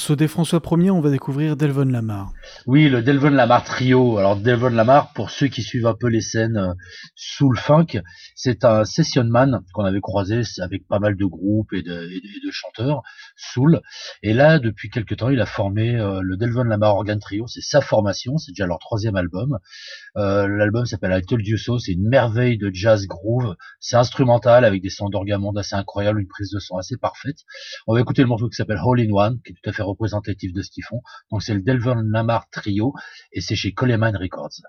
Ce 0.00 0.04
morceau 0.04 0.16
des 0.16 0.28
François 0.28 0.62
Ier, 0.78 0.90
on 0.90 1.02
va 1.02 1.10
découvrir 1.10 1.56
Delvon 1.56 1.84
Lamar. 1.84 2.32
Oui, 2.66 2.88
le 2.88 3.02
Delvon 3.02 3.30
Lamar 3.30 3.64
Trio. 3.64 4.18
Alors 4.18 4.36
Delvon 4.36 4.68
Lamar, 4.70 5.12
pour 5.14 5.30
ceux 5.30 5.48
qui 5.48 5.62
suivent 5.62 5.86
un 5.86 5.94
peu 5.94 6.08
les 6.08 6.20
scènes 6.20 6.56
euh, 6.56 6.74
soul 7.14 7.56
funk, 7.56 8.00
c'est 8.34 8.64
un 8.64 8.84
session 8.84 9.24
man 9.24 9.60
qu'on 9.72 9.84
avait 9.84 10.00
croisé 10.00 10.42
avec 10.60 10.86
pas 10.86 10.98
mal 10.98 11.16
de 11.16 11.24
groupes 11.24 11.72
et 11.72 11.82
de, 11.82 12.08
chanteurs 12.50 13.02
soul. 13.36 13.80
Et 14.22 14.34
là, 14.34 14.58
depuis 14.58 14.90
quelques 14.90 15.16
temps, 15.16 15.30
il 15.30 15.40
a 15.40 15.46
formé 15.46 15.96
euh, 15.96 16.20
le 16.22 16.36
Delvon 16.36 16.64
Lamar 16.64 16.96
Organ 16.96 17.18
Trio. 17.18 17.46
C'est 17.46 17.62
sa 17.62 17.80
formation, 17.80 18.36
c'est 18.36 18.52
déjà 18.52 18.66
leur 18.66 18.78
troisième 18.78 19.16
album. 19.16 19.58
Euh, 20.16 20.46
L'album 20.48 20.84
s'appelle 20.84 21.16
I 21.18 21.22
Told 21.24 21.46
You 21.46 21.56
So. 21.56 21.78
C'est 21.78 21.92
une 21.92 22.08
merveille 22.08 22.58
de 22.58 22.70
jazz 22.72 23.06
groove. 23.06 23.56
C'est 23.78 23.96
instrumental 23.96 24.64
avec 24.64 24.82
des 24.82 24.90
sons 24.90 25.08
d'orgamonde 25.08 25.56
assez 25.56 25.76
incroyables, 25.76 26.20
une 26.20 26.28
prise 26.28 26.50
de 26.50 26.58
son 26.58 26.76
assez 26.76 26.96
parfaite. 26.96 27.38
On 27.86 27.94
va 27.94 28.00
écouter 28.00 28.22
le 28.22 28.28
morceau 28.28 28.48
qui 28.48 28.56
s'appelle 28.56 28.78
All 28.78 29.00
in 29.00 29.12
One, 29.12 29.40
qui 29.44 29.52
est 29.52 29.54
tout 29.54 29.70
à 29.70 29.72
fait 29.72 29.82
représentatif 29.82 30.52
de 30.52 30.62
ce 30.62 30.70
qu'ils 30.70 30.84
font. 30.84 31.00
Donc 31.30 31.42
c'est 31.42 31.54
le 31.54 31.62
Delvon 31.62 31.94
Lamar 31.94 32.39
Trio 32.48 32.94
et 33.32 33.40
c'est 33.40 33.56
chez 33.56 33.72
Coleman 33.72 34.16
Records. 34.16 34.62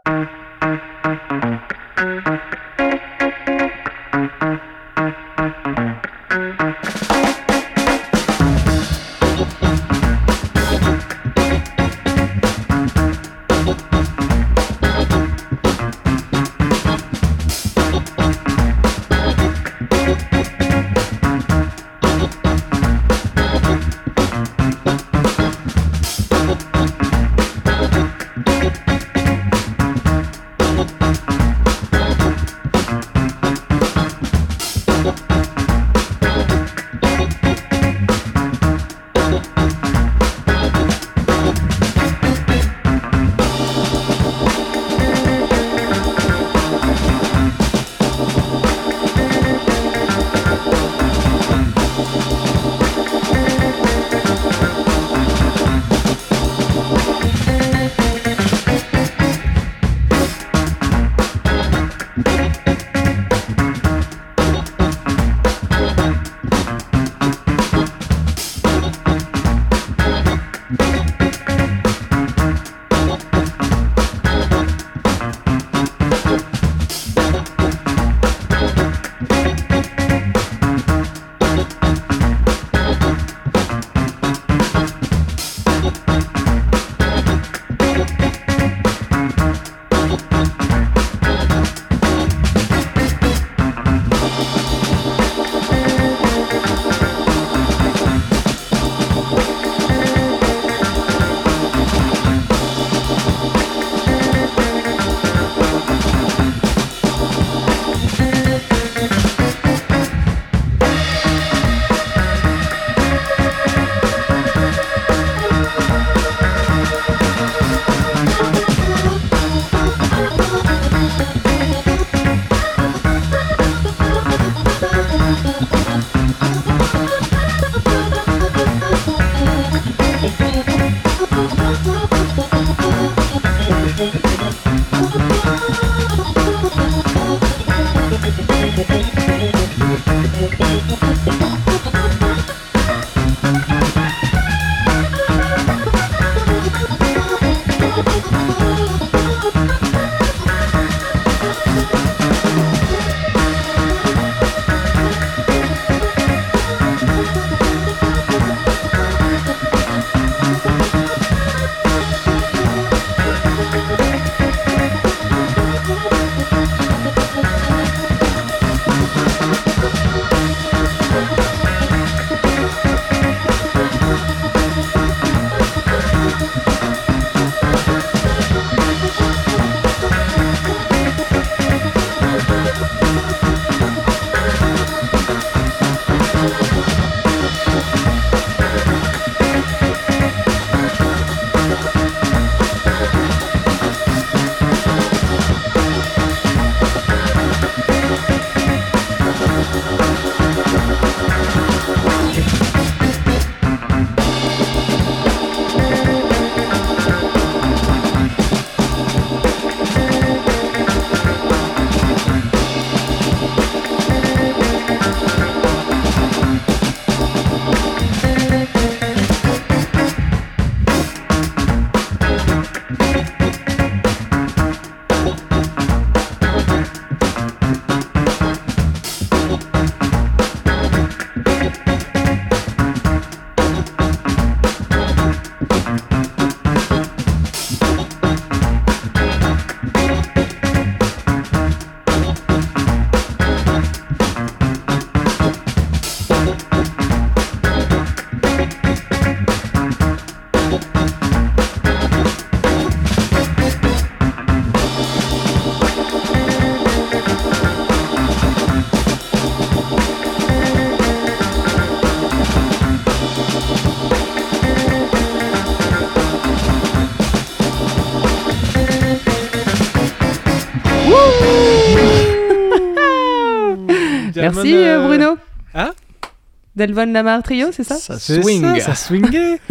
Delvon 276.88 277.12
Lamar 277.14 277.44
Trio, 277.44 277.68
c'est 277.72 277.84
ça? 277.84 277.96
Ça 277.96 278.18
swing. 278.18 278.62
ça, 278.62 278.80
ça 278.80 278.96
swingait. 278.96 279.60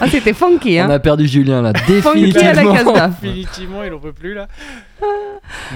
Ah, 0.00 0.06
c'était 0.10 0.32
funky, 0.32 0.78
On 0.80 0.84
hein 0.86 0.90
a 0.90 0.98
perdu 0.98 1.28
Julien 1.28 1.62
là, 1.62 1.72
Funky 1.74 2.36
à 2.38 2.54
la 2.54 2.62
définitivement. 2.64 3.08
Définitivement, 3.22 3.82
il 3.84 3.92
en 3.92 3.98
peut 4.00 4.12
plus 4.12 4.34
là. 4.34 4.48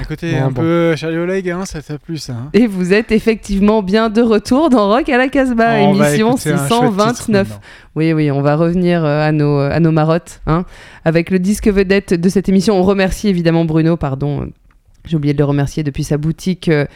Un 0.00 0.04
côté 0.04 0.32
Bon, 0.32 0.42
un 0.46 0.50
bon. 0.50 0.60
peu 0.62 0.96
Charlie 0.96 1.16
Oleg, 1.18 1.48
hein, 1.50 1.64
ça 1.64 1.80
t'a 1.80 1.96
plu 1.98 2.16
ça. 2.18 2.32
hein. 2.32 2.48
Et 2.52 2.66
vous 2.66 2.92
êtes 2.92 3.12
effectivement 3.12 3.82
bien 3.82 4.10
de 4.10 4.22
retour 4.22 4.68
dans 4.68 4.88
Rock 4.88 5.08
à 5.08 5.16
la 5.18 5.28
Casbah, 5.28 5.76
On 5.78 5.94
émission 5.94 6.30
écouter 6.32 6.50
un 6.50 6.56
chouette 6.56 6.68
titre 6.68 6.82
629. 6.86 7.48
maintenant. 7.48 7.60
Oui, 7.94 8.12
oui, 8.12 8.30
on 8.32 8.42
va 8.42 8.56
revenir 8.56 9.04
euh, 9.04 9.26
à 9.28 9.30
nos, 9.32 9.58
à 9.58 9.78
nos 9.78 9.92
marottes. 9.92 10.40
Hein, 10.48 10.64
avec 11.04 11.30
le 11.30 11.38
disque 11.38 11.68
vedette 11.68 12.14
de 12.14 12.28
cette 12.28 12.48
émission. 12.48 12.76
On 12.76 12.82
remercie 12.82 13.28
évidemment 13.28 13.64
Bruno, 13.64 13.96
pardon. 13.96 14.48
J'ai 15.06 15.16
oublié 15.16 15.34
de 15.34 15.38
le 15.38 15.44
remercier 15.44 15.82
depuis 15.82 16.04
sa 16.04 16.18
boutique 16.18 16.68
euh, 16.68 16.86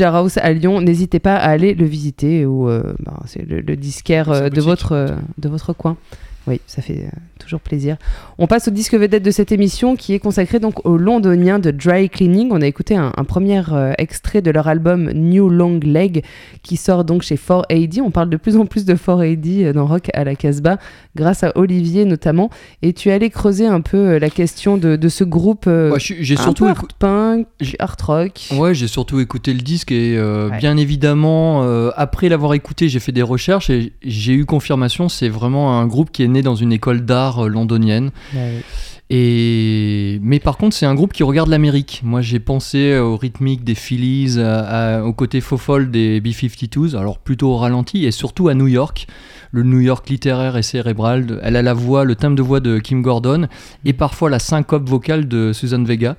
House 0.00 0.36
à 0.38 0.52
Lyon. 0.52 0.80
N'hésitez 0.80 1.18
pas 1.18 1.36
à 1.36 1.48
aller 1.50 1.74
le 1.74 1.86
visiter. 1.86 2.44
Ou, 2.44 2.68
euh, 2.68 2.94
ben, 3.00 3.18
c'est 3.26 3.46
le, 3.48 3.60
le 3.60 3.76
disquaire 3.76 4.30
euh, 4.30 4.40
de, 4.42 4.48
boutique. 4.48 4.64
votre, 4.64 4.92
euh, 4.92 5.08
de 5.38 5.48
votre 5.48 5.72
coin. 5.72 5.96
Oui, 6.48 6.60
ça 6.66 6.82
fait 6.82 7.04
euh, 7.06 7.16
toujours 7.38 7.60
plaisir. 7.60 7.96
On 8.38 8.48
passe 8.48 8.66
au 8.66 8.72
disque 8.72 8.94
vedette 8.94 9.22
de 9.22 9.30
cette 9.30 9.52
émission 9.52 9.94
qui 9.94 10.12
est 10.12 10.18
consacré 10.18 10.58
donc 10.58 10.84
aux 10.84 10.96
londoniens 10.96 11.60
de 11.60 11.70
Dry 11.70 12.08
Cleaning. 12.10 12.48
On 12.50 12.60
a 12.60 12.66
écouté 12.66 12.96
un, 12.96 13.12
un 13.16 13.24
premier 13.24 13.62
euh, 13.72 13.92
extrait 13.98 14.42
de 14.42 14.50
leur 14.50 14.66
album 14.66 15.12
New 15.12 15.48
Long 15.48 15.78
Leg 15.82 16.24
qui 16.64 16.76
sort 16.76 17.04
donc 17.04 17.22
chez 17.22 17.36
4AD. 17.36 18.00
On 18.00 18.10
parle 18.10 18.28
de 18.28 18.36
plus 18.36 18.56
en 18.56 18.66
plus 18.66 18.84
de 18.84 18.94
4AD 18.94 19.64
euh, 19.66 19.72
dans 19.72 19.86
Rock 19.86 20.10
à 20.14 20.24
la 20.24 20.34
Casbah 20.34 20.78
grâce 21.14 21.44
à 21.44 21.52
Olivier 21.56 22.04
notamment. 22.06 22.50
Et 22.82 22.92
tu 22.92 23.10
es 23.10 23.12
allé 23.12 23.30
creuser 23.30 23.66
un 23.66 23.80
peu 23.80 24.18
la 24.18 24.28
question 24.30 24.76
de, 24.78 24.96
de 24.96 25.08
ce 25.08 25.22
groupe 25.22 25.66
euh, 25.68 25.92
Ouais, 25.92 25.98
j'ai 26.00 26.36
surtout 26.36 26.66
punk, 26.98 27.46
art 27.78 27.96
rock. 28.04 28.48
Ouais, 28.56 28.74
j'ai 28.74 28.88
surtout 28.88 29.20
écouté 29.20 29.52
le 29.54 29.60
disque 29.60 29.92
et 29.92 30.20
Ouais. 30.22 30.58
bien 30.58 30.76
évidemment, 30.76 31.62
après 31.96 32.28
l'avoir 32.28 32.54
écouté, 32.54 32.88
j'ai 32.88 33.00
fait 33.00 33.12
des 33.12 33.22
recherches 33.22 33.70
et 33.70 33.92
j'ai 34.02 34.32
eu 34.32 34.44
confirmation. 34.44 35.08
C'est 35.08 35.28
vraiment 35.28 35.78
un 35.78 35.86
groupe 35.86 36.10
qui 36.10 36.22
est 36.22 36.28
né 36.32 36.42
dans 36.42 36.56
une 36.56 36.72
école 36.72 37.02
d'art 37.04 37.44
euh, 37.44 37.48
londonienne. 37.48 38.10
Et 39.10 40.18
mais 40.22 40.38
par 40.38 40.56
contre, 40.56 40.74
c'est 40.74 40.86
un 40.86 40.94
groupe 40.94 41.12
qui 41.12 41.22
regarde 41.22 41.48
l'Amérique. 41.50 42.00
Moi, 42.02 42.22
j'ai 42.22 42.40
pensé 42.40 42.96
au 42.98 43.16
rythmique 43.16 43.62
des 43.62 43.74
Phillies, 43.74 44.38
à- 44.40 44.60
à- 44.98 45.02
au 45.02 45.12
côté 45.12 45.40
faux 45.40 45.58
folle 45.58 45.90
des 45.90 46.20
B-52s, 46.20 46.96
alors 46.96 47.18
plutôt 47.18 47.48
au 47.50 47.56
ralenti 47.56 48.06
et 48.06 48.10
surtout 48.10 48.48
à 48.48 48.54
New 48.54 48.68
York. 48.68 49.06
Le 49.50 49.64
New 49.64 49.80
York 49.80 50.08
littéraire 50.08 50.56
et 50.56 50.62
cérébral. 50.62 51.38
Elle 51.42 51.56
a 51.56 51.62
la 51.62 51.74
voix, 51.74 52.04
le 52.04 52.14
timbre 52.16 52.36
de 52.36 52.42
voix 52.42 52.60
de 52.60 52.78
Kim 52.78 53.02
Gordon 53.02 53.48
et 53.84 53.92
parfois 53.92 54.30
la 54.30 54.38
syncope 54.38 54.88
vocale 54.88 55.28
de 55.28 55.52
Susan 55.52 55.82
Vega. 55.84 56.16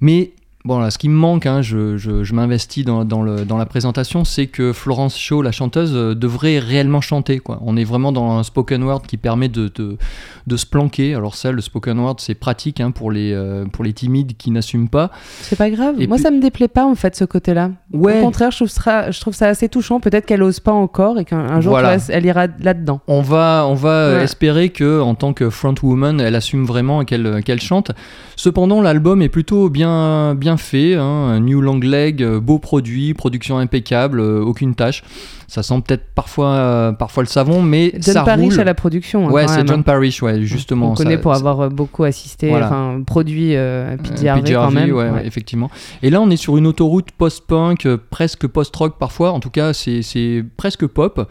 Mais 0.00 0.32
bon, 0.66 0.78
là, 0.78 0.90
ce 0.90 0.96
qui 0.96 1.10
me 1.10 1.14
manque, 1.14 1.44
hein, 1.44 1.60
je, 1.60 1.98
je- 1.98 2.24
je 2.24 2.32
m'investis 2.34 2.84
dans, 2.86 3.04
dans 3.04 3.22
le- 3.22 3.44
dans 3.44 3.58
la 3.58 3.66
présentation, 3.66 4.24
c'est 4.24 4.46
que 4.46 4.72
Florence 4.72 5.18
Shaw, 5.18 5.42
la 5.42 5.52
chanteuse, 5.52 5.92
euh, 5.94 6.14
devrait 6.14 6.58
réellement 6.58 7.02
chanter. 7.02 7.38
Quoi. 7.38 7.58
On 7.62 7.76
est 7.76 7.84
vraiment 7.84 8.12
dans 8.12 8.38
un 8.38 8.42
spoken 8.42 8.82
word 8.82 9.02
qui 9.06 9.18
permet 9.18 9.48
de, 9.50 9.70
de, 9.74 9.98
de 10.46 10.56
se 10.56 10.64
planquer. 10.64 11.14
Alors 11.14 11.34
ça, 11.34 11.52
le 11.52 11.60
spoken 11.60 11.98
word, 11.98 12.16
c'est 12.18 12.34
pratique 12.34 12.80
hein, 12.80 12.92
pour, 12.92 13.10
les, 13.12 13.32
euh, 13.34 13.66
pour 13.66 13.84
les 13.84 13.92
timides 13.92 14.38
qui 14.38 14.50
n'assument 14.50 14.88
pas. 14.88 15.10
C'est 15.42 15.56
pas 15.56 15.68
grave. 15.68 15.96
Et 16.00 16.06
Moi, 16.06 16.16
puis- 16.16 16.22
ça 16.22 16.30
me 16.30 16.40
déplaît 16.40 16.68
pas 16.68 16.86
en 16.86 16.94
fait 16.94 17.14
ce 17.14 17.26
côté-là. 17.26 17.70
Ouais. 17.92 18.20
Au 18.20 18.24
contraire, 18.24 18.50
je 18.50 18.56
trouve, 18.56 18.68
ça, 18.68 19.10
je 19.10 19.20
trouve 19.20 19.34
ça 19.34 19.48
assez 19.48 19.68
touchant. 19.68 20.00
Peut-être 20.00 20.24
qu'elle 20.24 20.42
ose 20.42 20.60
pas 20.60 20.72
encore 20.72 21.18
et 21.18 21.26
qu'un 21.26 21.40
un 21.40 21.60
jour, 21.60 21.72
Voilà. 21.72 21.98
tu 21.98 22.06
vois, 22.06 22.14
elle 22.14 22.24
ira 22.24 22.46
là-dedans. 22.60 23.00
On 23.06 23.20
va, 23.20 23.66
on 23.68 23.74
va 23.74 23.88
euh, 23.90 24.16
Ouais. 24.18 24.24
espérer 24.24 24.70
que 24.70 25.00
en 25.02 25.14
tant 25.14 25.34
que 25.34 25.50
frontwoman, 25.50 26.20
elle 26.22 26.34
assume 26.34 26.64
vraiment 26.64 27.02
et 27.02 27.04
qu'elle 27.04 27.42
qu'elle 27.44 27.60
chante. 27.60 27.90
Cependant, 28.36 28.80
l'album 28.80 29.20
est 29.20 29.28
plutôt 29.28 29.68
bien, 29.68 30.34
bien 30.34 30.53
fait. 30.56 30.94
hein. 30.94 31.02
Un 31.04 31.40
New 31.40 31.60
Long 31.60 31.78
Leg, 31.80 32.22
euh, 32.22 32.40
beau 32.40 32.58
produit, 32.58 33.14
production 33.14 33.58
impeccable, 33.58 34.20
euh, 34.20 34.40
aucune 34.42 34.74
tâche. 34.74 35.02
Ça 35.46 35.62
sent 35.62 35.82
peut-être 35.86 36.06
parfois, 36.14 36.48
euh, 36.48 36.92
parfois 36.92 37.22
le 37.22 37.28
savon, 37.28 37.62
mais 37.62 37.92
John 37.94 38.14
ça 38.14 38.22
Parrish 38.24 38.52
roule. 38.54 38.60
à 38.60 38.64
la 38.64 38.74
production. 38.74 39.28
hein, 39.28 39.30
Ouais, 39.30 39.46
c'est 39.46 39.66
John 39.66 39.80
hein. 39.80 39.82
Parrish, 39.82 40.22
ouais, 40.22 40.42
justement. 40.42 40.92
On 40.92 40.94
connaît 40.94 41.12
ça- 41.16 41.18
pour 41.18 41.32
ça- 41.34 41.38
avoir 41.38 41.70
beaucoup 41.70 42.04
assisté, 42.04 42.48
Voilà. 42.48 42.66
enfin 42.66 43.02
produit 43.06 43.54
euh, 43.54 43.96
quand 43.98 44.70
même. 44.70 44.92
ouais, 44.92 45.26
effectivement. 45.26 45.70
Et 46.02 46.10
là, 46.10 46.20
on 46.20 46.30
est 46.30 46.36
sur 46.36 46.56
une 46.56 46.66
autoroute 46.66 47.10
post-punk, 47.12 47.86
presque 48.10 48.46
post-rock 48.46 48.94
parfois. 48.98 49.32
En 49.32 49.40
tout 49.40 49.50
cas, 49.50 49.72
c'est 49.72 50.44
presque 50.56 50.86
pop, 50.86 51.28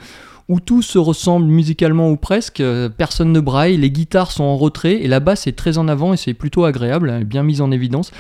où 0.50 0.60
tout 0.60 0.82
se 0.82 0.98
ressemble 0.98 1.46
musicalement 1.46 2.10
ou 2.10 2.18
presque. 2.18 2.60
euh, 2.60 2.90
Personne 2.90 3.32
ne 3.32 3.40
braille, 3.40 3.78
les 3.78 3.92
guitares 3.92 4.32
sont 4.32 4.44
en 4.44 4.58
retrait 4.58 4.96
et 5.02 5.08
la 5.08 5.20
basse 5.20 5.48
est 5.48 5.58
très 5.58 5.78
en 5.78 5.88
avant 5.88 6.14
et 6.14 6.18
c'est 6.18 6.34
plutôt 6.34 6.66
agréable, 6.66 7.10
hein, 7.10 7.22
bien 7.24 7.44
mise 7.44 7.62
en 7.62 7.72
évidence. 7.72 8.12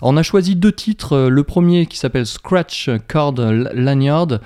On 0.00 0.16
a 0.16 0.22
choisi 0.22 0.56
deux 0.56 0.72
titres. 0.72 1.12
euh, 1.14 1.28
Le 1.28 1.42
premier 1.44 1.86
qui 1.86 1.96
s'appelle 1.98 2.26
Scratch 2.26 2.90
Card 3.08 3.34
Lanyard. 3.34 4.38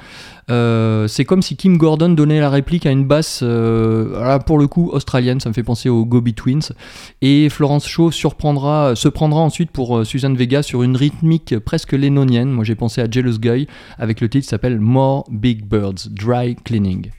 Euh, 0.48 1.08
c'est 1.08 1.24
comme 1.24 1.42
si 1.42 1.56
Kim 1.56 1.76
Gordon 1.76 2.10
donnait 2.10 2.40
la 2.40 2.50
réplique 2.50 2.86
à 2.86 2.90
une 2.90 3.04
basse, 3.04 3.40
euh, 3.42 4.38
pour 4.40 4.58
le 4.58 4.66
coup 4.68 4.90
australienne, 4.92 5.40
ça 5.40 5.48
me 5.48 5.54
fait 5.54 5.62
penser 5.62 5.88
aux 5.88 6.04
Gobi 6.04 6.34
Twins. 6.34 6.72
Et 7.20 7.48
Florence 7.48 7.86
Shaw 7.86 8.10
surprendra, 8.10 8.94
se 8.94 9.08
prendra 9.08 9.40
ensuite 9.40 9.70
pour 9.70 9.98
euh, 9.98 10.04
Suzanne 10.04 10.36
Vega 10.36 10.62
sur 10.62 10.82
une 10.82 10.96
rythmique 10.96 11.58
presque 11.58 11.92
lénonienne. 11.92 12.50
Moi 12.50 12.64
j'ai 12.64 12.76
pensé 12.76 13.00
à 13.00 13.10
Jealous 13.10 13.38
Guy 13.38 13.66
avec 13.98 14.20
le 14.20 14.28
titre 14.28 14.44
qui 14.44 14.48
s'appelle 14.48 14.78
More 14.78 15.24
Big 15.30 15.64
Birds, 15.64 16.08
Dry 16.10 16.54
Cleaning. 16.56 17.10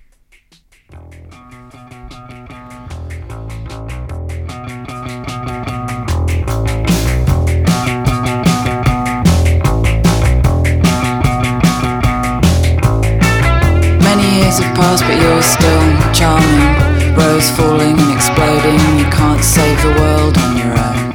Passed, 14.78 15.03
but 15.07 15.17
you're 15.19 15.41
still 15.41 15.88
charming. 16.13 17.15
Rose 17.17 17.49
falling 17.57 17.97
and 17.99 18.11
exploding. 18.13 18.80
You 18.99 19.07
can't 19.09 19.43
save 19.43 19.78
the 19.82 19.93
world 19.99 20.38
on 20.38 20.51
your 20.55 20.73
own. 20.88 21.11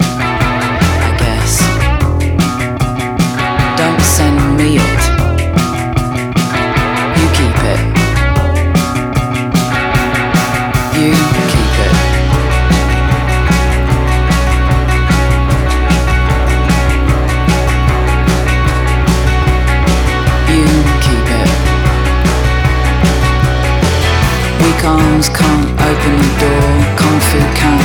I 1.08 1.10
guess. 1.22 1.52
Don't 3.78 4.02
send 4.16 4.56
me 4.56 4.78
it. 4.78 5.01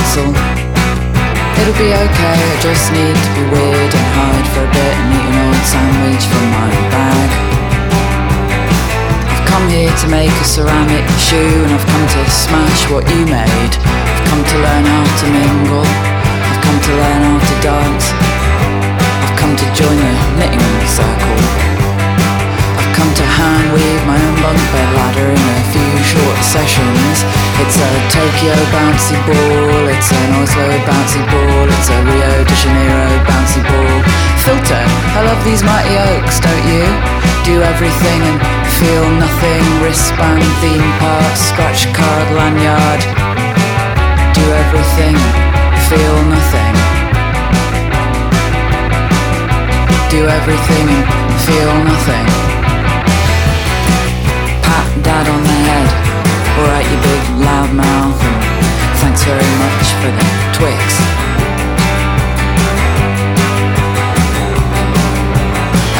Council. 0.08 0.32
It'll 1.60 1.76
be 1.76 1.92
okay. 1.92 2.38
I 2.40 2.56
just 2.64 2.88
need 2.96 3.12
to 3.12 3.30
be 3.36 3.44
weird 3.52 3.92
and 3.92 4.08
hide 4.16 4.48
for 4.56 4.64
a 4.64 4.70
bit 4.72 4.94
and 4.96 5.12
eat 5.12 5.26
an 5.28 5.36
old 5.44 5.64
sandwich 5.68 6.24
from 6.24 6.44
my 6.48 6.70
bag. 6.88 7.30
I've 9.28 9.44
come 9.44 9.68
here 9.68 9.92
to 9.92 10.06
make 10.08 10.32
a 10.32 10.48
ceramic 10.48 11.04
shoe 11.20 11.36
and 11.36 11.72
I've 11.76 11.84
come 11.84 12.06
to 12.08 12.22
smash 12.30 12.88
what 12.88 13.04
you 13.12 13.26
made. 13.28 13.74
I've 13.84 14.24
come 14.32 14.42
to 14.48 14.56
learn 14.64 14.84
how 14.88 15.04
to 15.04 15.26
mingle. 15.28 15.84
I've 15.84 16.60
come 16.64 16.78
to 16.88 16.92
learn 16.96 17.20
how 17.28 17.38
to 17.44 17.56
dance. 17.60 18.06
I've 19.28 19.36
come 19.36 19.54
to 19.60 19.66
join 19.76 19.92
the 19.92 20.12
knitting 20.40 20.88
circle. 20.88 21.77
Come 22.98 23.14
to 23.14 23.22
hand 23.22 23.70
weave 23.70 24.04
my 24.10 24.18
own 24.18 24.34
bunk 24.42 24.58
bed 24.74 24.90
ladder 24.98 25.30
in 25.30 25.38
a 25.38 25.58
few 25.70 25.92
short 26.02 26.38
sessions. 26.42 27.22
It's 27.62 27.78
a 27.78 27.90
Tokyo 28.10 28.58
bouncy 28.74 29.14
ball, 29.22 29.86
it's 29.86 30.10
an 30.10 30.34
Oslo 30.34 30.66
bouncy 30.82 31.22
ball, 31.30 31.66
it's 31.70 31.90
a 31.94 31.98
Rio 32.02 32.42
de 32.42 32.56
Janeiro 32.58 33.14
bouncy 33.22 33.62
ball. 33.70 33.98
Filter, 34.42 34.82
I 35.14 35.22
love 35.30 35.38
these 35.46 35.62
mighty 35.62 35.94
oaks, 36.10 36.42
don't 36.42 36.66
you? 36.66 36.90
Do 37.46 37.62
everything 37.62 38.20
and 38.26 38.38
feel 38.82 39.06
nothing. 39.14 39.62
Wristband, 39.78 40.42
theme 40.58 40.90
park, 40.98 41.34
scratch 41.38 41.86
card, 41.94 42.26
lanyard. 42.34 43.02
Do 44.34 44.42
everything, 44.42 45.14
feel 45.86 46.18
nothing. 46.34 46.74
Do 50.10 50.26
everything 50.26 50.86
and 50.90 51.06
feel 51.46 51.72
nothing 51.86 52.67
on 55.28 55.42
the 55.44 55.58
head. 55.68 55.88
Alright, 56.56 56.86
you 56.88 56.98
big 57.04 57.22
loud 57.44 57.70
mouth, 57.76 58.18
and 58.18 58.36
thanks 59.04 59.22
very 59.22 59.52
much 59.62 59.86
for 60.00 60.10
the 60.10 60.24
Twix. 60.56 60.80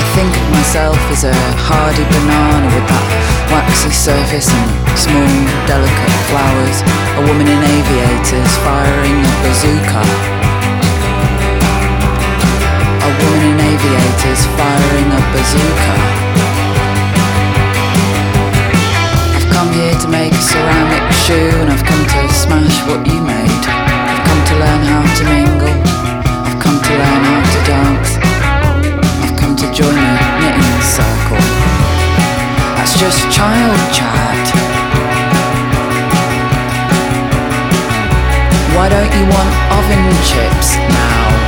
I 0.01 0.03
think 0.16 0.33
of 0.33 0.47
myself 0.51 0.99
as 1.14 1.22
a 1.24 1.37
hardy 1.68 2.05
banana 2.11 2.66
with 2.74 2.87
that 2.89 3.07
waxy 3.53 3.93
surface 3.93 4.49
and 4.51 4.70
small, 4.99 5.31
delicate 5.68 6.16
flowers. 6.33 6.79
A 7.20 7.22
woman 7.29 7.47
in 7.47 7.61
aviators 7.61 8.53
firing 8.64 9.18
a 9.22 9.35
bazooka. 9.45 10.03
A 13.05 13.11
woman 13.20 13.43
in 13.53 13.59
aviators 13.61 14.43
firing 14.59 15.09
a 15.12 15.20
bazooka. 15.37 16.48
And 21.31 21.70
I've 21.70 21.85
come 21.85 22.01
to 22.01 22.33
smash 22.33 22.81
what 22.89 23.07
you 23.07 23.20
made. 23.20 23.64
I've 23.68 24.24
come 24.24 24.43
to 24.49 24.55
learn 24.57 24.83
how 24.89 25.05
to 25.05 25.24
mingle. 25.29 25.76
I've 26.49 26.59
come 26.59 26.81
to 26.81 26.93
learn 26.97 27.22
how 27.29 27.43
to 27.45 27.61
dance. 27.68 28.16
I've 29.24 29.37
come 29.37 29.55
to 29.57 29.66
join 29.72 29.93
a 29.93 30.12
knitting 30.41 30.81
circle. 30.81 31.45
That's 32.76 32.99
just 32.99 33.20
child 33.31 33.76
chat. 33.93 34.47
Why 38.72 38.89
don't 38.89 39.12
you 39.12 39.24
want 39.29 39.53
oven 39.76 40.05
chips 40.24 40.76
now? 40.76 41.48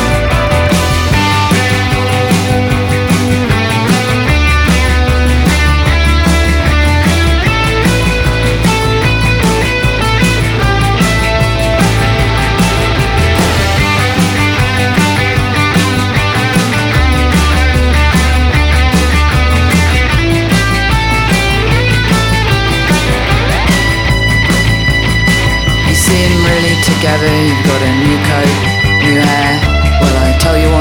Together, 27.01 27.25
you've 27.25 27.65
got 27.65 27.81
a 27.81 27.91
new 27.97 28.17
coat, 28.29 28.57
new 29.01 29.17
hair. 29.17 29.57
Well, 30.01 30.15
I 30.21 30.37
tell 30.37 30.53
you 30.53 30.69
one 30.69 30.80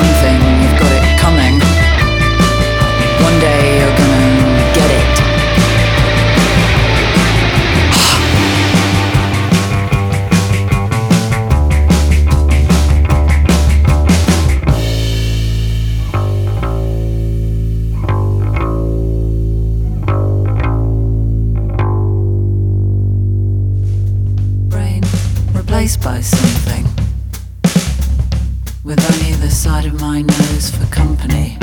by 26.02 26.20
something. 26.20 26.84
With 28.84 29.00
only 29.12 29.34
the 29.36 29.50
side 29.50 29.84
of 29.86 30.00
my 30.00 30.22
nose 30.22 30.70
for 30.70 30.86
company. 30.86 31.59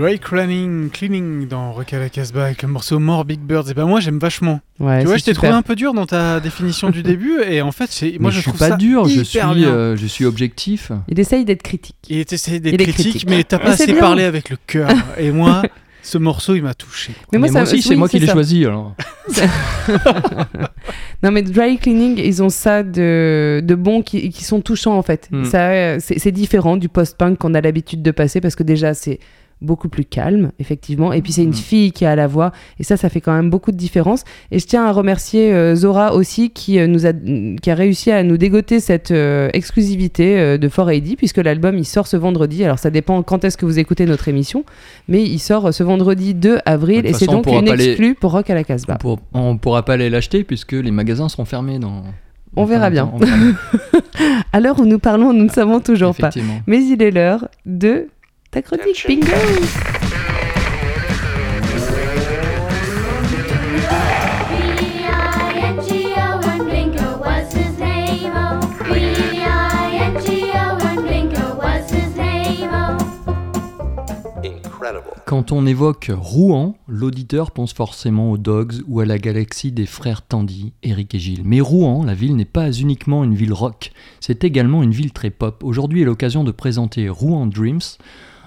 Dry 0.00 0.18
Cleaning, 0.18 0.88
cleaning 0.88 1.46
dans 1.46 1.72
Rock 1.72 1.92
à 1.92 1.98
la 1.98 2.08
Casbah 2.08 2.46
avec 2.46 2.62
le 2.62 2.68
morceau 2.68 2.98
More 2.98 3.26
Big 3.26 3.38
Birds. 3.38 3.68
Et 3.70 3.74
ben 3.74 3.84
moi 3.84 4.00
j'aime 4.00 4.18
vachement. 4.18 4.60
Ouais, 4.78 5.00
tu 5.00 5.06
vois, 5.06 5.18
je 5.18 5.24
t'ai 5.24 5.34
trouvé 5.34 5.52
un 5.52 5.60
peu 5.60 5.76
dur 5.76 5.92
dans 5.92 6.06
ta 6.06 6.40
définition 6.40 6.88
du 6.88 7.02
début 7.10 7.42
et 7.42 7.60
en 7.60 7.70
fait, 7.70 7.90
c'est 7.90 8.16
moi 8.18 8.30
Mais 8.30 8.30
je, 8.30 8.36
je 8.36 8.40
suis 8.40 8.48
trouve 8.48 8.58
pas 8.58 8.68
ça 8.70 8.76
dur, 8.78 9.06
je 9.06 9.20
suis, 9.20 9.38
euh, 9.38 9.98
je 9.98 10.06
suis 10.06 10.24
objectif. 10.24 10.90
Il 11.06 11.20
essaye 11.20 11.44
d'être 11.44 11.62
critique. 11.62 11.96
Il 12.08 12.16
est 12.16 12.32
essayé 12.32 12.60
d'être 12.60 12.80
critique, 12.80 12.94
critique. 12.94 13.28
mais 13.28 13.44
t'as 13.44 13.58
pas 13.58 13.72
assez 13.72 13.92
parlé 13.92 14.24
avec 14.24 14.48
le 14.48 14.56
cœur. 14.66 14.88
et 15.18 15.32
moi, 15.32 15.60
ce 16.02 16.16
morceau, 16.16 16.54
il 16.54 16.62
m'a 16.62 16.72
touché. 16.72 17.12
Mais 17.30 17.38
moi, 17.38 17.60
aussi, 17.60 17.82
c'est 17.82 17.90
oui, 17.90 17.96
moi 17.96 18.08
qui 18.08 18.20
l'ai 18.20 18.26
choisi. 18.26 18.64
Alors. 18.64 18.94
Non 21.22 21.30
mais 21.30 21.42
dry 21.42 21.76
cleaning, 21.76 22.18
ils 22.18 22.42
ont 22.42 22.48
ça 22.48 22.82
de, 22.82 23.60
de 23.62 23.74
bon 23.74 24.02
qui, 24.02 24.30
qui 24.30 24.42
sont 24.42 24.62
touchants 24.62 24.96
en 24.96 25.02
fait. 25.02 25.28
Mm. 25.30 25.44
Ça, 25.44 25.68
euh, 25.68 25.98
c'est 26.00 26.18
c'est 26.18 26.32
différent 26.32 26.78
du 26.78 26.88
post-punk 26.88 27.36
qu'on 27.36 27.52
a 27.52 27.60
l'habitude 27.60 28.02
de 28.02 28.10
passer 28.10 28.40
parce 28.40 28.54
que 28.54 28.62
déjà 28.62 28.94
c'est 28.94 29.18
beaucoup 29.62 29.88
plus 29.88 30.04
calme 30.04 30.52
effectivement. 30.58 31.12
Et 31.12 31.20
puis 31.22 31.32
c'est 31.32 31.42
une 31.44 31.52
fille 31.54 31.92
qui 31.92 32.04
a 32.06 32.16
la 32.16 32.26
voix. 32.26 32.52
Et 32.78 32.84
ça 32.84 32.96
ça 32.96 33.08
fait 33.08 33.20
quand 33.20 33.32
même 33.34 33.50
beaucoup 33.50 33.72
de 33.72 33.76
différence. 33.76 34.24
Et 34.50 34.58
je 34.58 34.66
tiens 34.66 34.84
à 34.86 34.92
remercier 34.92 35.52
euh, 35.52 35.74
Zora 35.74 36.14
aussi 36.14 36.50
qui 36.50 36.78
euh, 36.78 36.86
nous 36.86 37.06
a 37.06 37.12
qui 37.12 37.70
a 37.70 37.74
réussi 37.74 38.10
à 38.10 38.22
nous 38.22 38.36
dégoter 38.36 38.80
cette 38.80 39.10
euh, 39.10 39.48
exclusivité 39.52 40.58
de 40.58 40.68
4AD 40.68 41.16
puisque 41.16 41.38
l'album 41.38 41.76
il 41.78 41.84
sort 41.84 42.06
ce 42.06 42.16
vendredi. 42.16 42.64
Alors 42.64 42.78
ça 42.78 42.90
dépend 42.90 43.22
quand 43.22 43.44
est-ce 43.44 43.56
que 43.56 43.66
vous 43.66 43.78
écoutez 43.78 44.06
notre 44.06 44.28
émission. 44.28 44.64
Mais 45.08 45.22
il 45.22 45.38
sort 45.38 45.72
ce 45.74 45.82
vendredi 45.82 46.34
2 46.34 46.58
avril. 46.64 47.06
Et 47.06 47.12
c'est 47.12 47.28
on 47.28 47.40
donc 47.42 47.46
une 47.46 47.74
les- 47.74 47.88
exclue 47.88 48.14
pour 48.14 48.32
Rock 48.32 48.50
à 48.50 48.54
la 48.54 48.64
Casbah. 48.64 48.96
Pour- 48.96 49.18
on 49.32 49.56
pourra 49.58 49.84
pas 49.84 49.94
aller 49.94 50.10
l'acheter 50.10 50.44
puisque 50.44 50.72
les 50.72 50.90
magasins 50.90 51.28
seront 51.28 51.44
fermés 51.44 51.78
dans. 51.78 52.02
On 52.56 52.64
verra 52.64 52.90
bien. 52.90 53.10
On 53.14 53.18
verra. 53.24 53.36
À 54.52 54.60
l'heure 54.60 54.80
où 54.80 54.84
nous 54.84 54.98
parlons, 54.98 55.32
nous 55.32 55.44
ne 55.44 55.48
savons 55.50 55.80
toujours 55.80 56.14
pas. 56.14 56.30
Mais 56.66 56.82
il 56.84 57.02
est 57.02 57.10
l'heure 57.10 57.48
de 57.66 58.08
ta 58.50 58.62
chronique. 58.62 59.04
Bingo 59.06 59.30
oh? 59.32 59.58
Oh? 59.62 59.90
Quand 75.26 75.52
on 75.52 75.64
évoque 75.64 76.10
Rouen, 76.12 76.74
l'auditeur 76.88 77.52
pense 77.52 77.72
forcément 77.72 78.32
aux 78.32 78.36
Dogs 78.36 78.82
ou 78.88 78.98
à 78.98 79.04
la 79.04 79.16
galaxie 79.16 79.70
des 79.70 79.86
frères 79.86 80.22
Tandy, 80.22 80.72
Eric 80.82 81.14
et 81.14 81.20
Gilles. 81.20 81.42
Mais 81.44 81.60
Rouen, 81.60 82.02
la 82.04 82.14
ville 82.14 82.34
n'est 82.34 82.44
pas 82.44 82.72
uniquement 82.72 83.22
une 83.22 83.34
ville 83.34 83.52
rock, 83.52 83.92
c'est 84.18 84.42
également 84.42 84.82
une 84.82 84.90
ville 84.90 85.12
très 85.12 85.30
pop. 85.30 85.62
Aujourd'hui 85.62 86.02
est 86.02 86.04
l'occasion 86.04 86.42
de 86.42 86.50
présenter 86.50 87.08
Rouen 87.08 87.46
Dreams, 87.46 87.78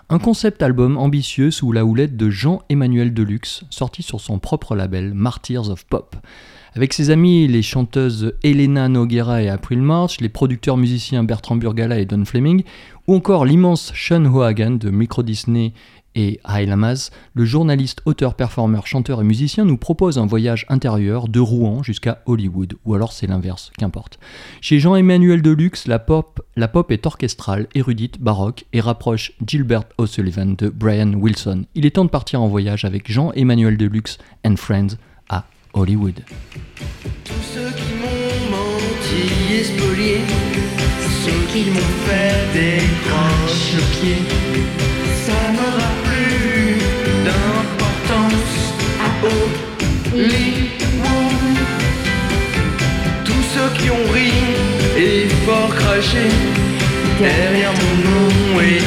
un 0.10 0.20
concept 0.20 0.62
album 0.62 0.98
ambitieux 0.98 1.52
sous 1.52 1.72
la 1.72 1.86
houlette 1.86 2.18
de 2.18 2.30
Jean-Emmanuel 2.30 3.14
Deluxe, 3.14 3.64
sorti 3.70 4.04
sur 4.04 4.20
son 4.20 4.40
propre 4.40 4.76
label 4.76 5.14
Martyrs 5.14 5.70
of 5.70 5.86
Pop. 5.86 6.16
Avec 6.76 6.94
ses 6.94 7.10
amis, 7.10 7.48
les 7.48 7.62
chanteuses 7.62 8.34
Elena 8.44 8.90
Noguera 8.90 9.44
et 9.44 9.50
April 9.50 9.80
March, 9.82 10.20
les 10.20 10.30
producteurs 10.30 10.78
musiciens 10.78 11.24
Bertrand 11.24 11.56
Burgala 11.56 12.00
et 12.00 12.06
Don 12.06 12.26
Fleming, 12.26 12.64
ou 13.08 13.16
encore 13.16 13.46
l'immense 13.46 13.92
Sean 13.96 14.26
Hohagan 14.26 14.72
de 14.72 14.90
Micro 14.90 15.24
Disney 15.24 15.74
et 16.16 16.40
High 16.48 16.68
Lamas, 16.68 17.12
le 17.34 17.46
journaliste, 17.46 18.02
auteur, 18.06 18.36
performeur, 18.36 18.88
chanteur 18.88 19.22
et 19.22 19.24
musicien 19.24 19.66
nous 19.66 19.78
propose 19.78 20.18
un 20.18 20.26
voyage 20.26 20.66
intérieur 20.70 21.28
de 21.28 21.40
Rouen 21.40 21.84
jusqu'à 21.84 22.22
Hollywood, 22.26 22.76
ou 22.86 22.94
alors 22.94 23.14
c'est 23.14 23.28
l'inverse, 23.28 23.72
qu'importe. 23.78 24.20
Chez 24.62 24.80
Jean-Emmanuel 24.80 25.42
Deluxe, 25.42 25.88
la 25.88 26.00
pop, 26.00 26.42
la 26.56 26.68
pop 26.68 26.92
est 26.92 27.06
orchestrale, 27.06 27.68
érudite, 27.76 28.20
baroque 28.20 28.66
et 28.74 28.80
rapproche 28.80 29.34
Gilbert 29.46 29.84
O'Sullivan 29.98 30.56
de 30.58 30.70
Brian 30.70 31.14
Wilson. 31.14 31.66
Il 31.76 31.86
est 31.86 31.92
temps 31.92 32.06
de 32.06 32.10
partir 32.10 32.42
en 32.42 32.48
voyage 32.48 32.86
avec 32.86 33.12
Jean-Emmanuel 33.12 33.78
Deluxe 33.78 34.18
and 34.46 34.56
Friends 34.56 34.98
à 35.30 35.46
Hollywood. 35.74 36.22
Tous 53.26 53.44
ceux 53.54 53.70
qui 53.80 53.90
ont 53.90 54.12
ri 54.14 54.32
et 54.96 55.28
fort 55.44 55.74
craché 55.76 56.30
derrière 57.20 57.74
mon 57.82 57.96
nom 58.12 58.62
et 58.62 58.82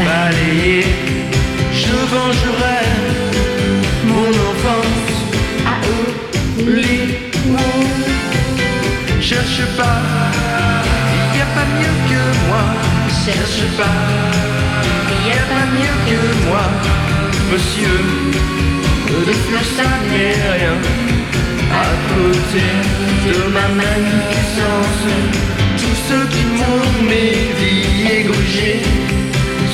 balayé, 0.00 0.84
je 1.72 1.96
vengerai 2.14 2.82
mon 4.06 4.30
enfance 4.50 5.14
à 5.64 5.74
Hollywood. 6.58 7.06
Cherche 9.20 9.62
pas, 9.76 10.00
y 11.32 11.40
a 11.42 11.48
pas 11.54 11.68
mieux 11.78 11.96
que 12.10 12.22
moi. 12.48 12.64
Cherche 13.24 13.62
pas, 13.78 13.98
y 15.26 15.30
a 15.30 15.44
pas 15.54 15.66
mieux 15.76 15.96
que 16.08 16.18
moi. 16.48 16.64
Monsieur, 17.52 17.98
de 19.08 19.32
fleurs 19.32 19.70
ça 19.76 19.90
n'est 20.10 20.38
rien. 20.56 20.76
À 21.72 21.90
côté 22.12 22.66
de 23.26 23.36
ma 23.52 23.68
magnificence, 23.82 25.04
tous 25.76 25.98
ceux 26.08 26.26
qui 26.34 26.44
m'ont 26.58 26.90
mes 27.08 27.34
vies 27.58 28.20
égorgées, 28.20 28.82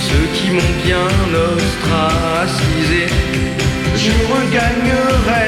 ceux 0.09 0.27
qui 0.35 0.51
m'ont 0.51 0.75
bien 0.85 1.09
ostracisé, 1.51 3.07
je 3.97 4.13
regagnerai 4.33 5.47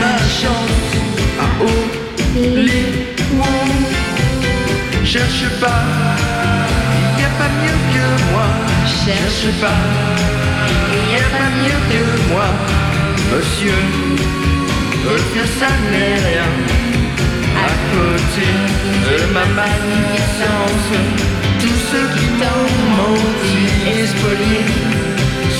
ma 0.00 0.16
chance 0.40 0.90
à 1.44 1.46
Hollywood. 2.38 2.80
Cherche 5.04 5.48
pas, 5.60 5.82
y 7.18 7.22
a 7.22 7.30
pas 7.38 7.50
mieux 7.60 7.80
que 7.94 8.06
moi. 8.32 8.48
Cherche 9.04 9.50
pas, 9.60 9.80
y 11.08 11.16
a 11.16 11.26
pas 11.38 11.50
mieux 11.62 11.80
que 11.90 12.32
moi. 12.32 12.48
Monsieur, 13.32 13.80
que 15.34 15.44
ça 15.58 15.70
n'est 15.90 16.20
rien. 16.28 16.50
À 17.68 17.72
côté 17.94 18.48
de 19.06 19.32
ma 19.32 19.44
magnificence, 19.62 20.90
tous 21.60 21.80
ceux 21.90 22.08
qui 22.16 22.26
t'ont 22.40 22.70
menti 22.98 23.64
et 23.92 24.06
spolié, 24.06 24.62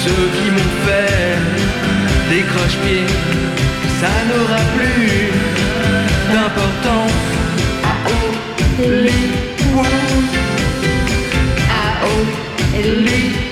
ceux 0.02 0.26
qui 0.36 0.50
m'ont 0.50 0.74
fait 0.86 1.36
des 2.30 2.42
croche-pieds, 2.42 3.10
ça 4.00 4.12
n'aura 4.28 4.62
plus 4.76 5.30
d'importance 6.32 7.22
à 7.84 7.94
Hollywood. 8.82 9.86
À 11.68 12.06
Hollywood. 12.06 13.49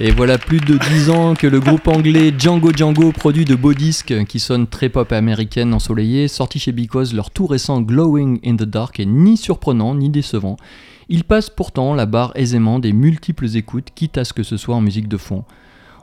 Et 0.00 0.12
voilà 0.12 0.38
plus 0.38 0.60
de 0.60 0.78
10 0.78 1.10
ans 1.10 1.34
que 1.34 1.46
le 1.48 1.58
groupe 1.58 1.88
anglais 1.88 2.32
Django 2.36 2.70
Django 2.72 3.10
produit 3.10 3.44
de 3.44 3.56
beaux 3.56 3.74
disques 3.74 4.14
qui 4.26 4.38
sonnent 4.38 4.68
très 4.68 4.88
pop 4.88 5.10
américaine 5.12 5.74
ensoleillée, 5.74 6.28
sorti 6.28 6.60
chez 6.60 6.70
Because, 6.70 7.12
leur 7.12 7.30
tout 7.30 7.46
récent 7.46 7.80
Glowing 7.80 8.38
in 8.44 8.54
the 8.54 8.62
Dark 8.62 9.00
est 9.00 9.06
ni 9.06 9.36
surprenant 9.36 9.96
ni 9.96 10.08
décevant. 10.08 10.56
Il 11.08 11.24
passe 11.24 11.50
pourtant 11.50 11.94
la 11.94 12.06
barre 12.06 12.32
aisément 12.36 12.78
des 12.78 12.92
multiples 12.92 13.56
écoutes, 13.56 13.88
quitte 13.94 14.18
à 14.18 14.24
ce 14.24 14.32
que 14.32 14.44
ce 14.44 14.56
soit 14.56 14.76
en 14.76 14.80
musique 14.80 15.08
de 15.08 15.16
fond. 15.16 15.44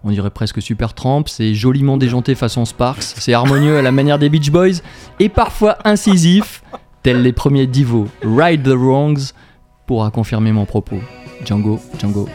On 0.03 0.11
dirait 0.11 0.31
presque 0.31 0.61
Super 0.61 0.93
Tramp, 0.93 1.23
c'est 1.27 1.55
joliment 1.55 1.97
déjanté 1.97 2.35
façon 2.35 2.65
Sparks, 2.65 3.01
c'est 3.01 3.33
harmonieux 3.33 3.77
à 3.77 3.81
la 3.81 3.91
manière 3.91 4.19
des 4.19 4.29
Beach 4.29 4.51
Boys, 4.51 4.81
et 5.19 5.29
parfois 5.29 5.77
incisif, 5.85 6.63
tels 7.01 7.21
les 7.21 7.33
premiers 7.33 7.65
Divo. 7.65 8.07
Ride 8.23 8.63
the 8.63 8.75
Wrongs 8.75 9.31
pourra 9.87 10.11
confirmer 10.11 10.51
mon 10.51 10.65
propos. 10.65 10.99
Django, 11.43 11.79
Django. 11.97 12.27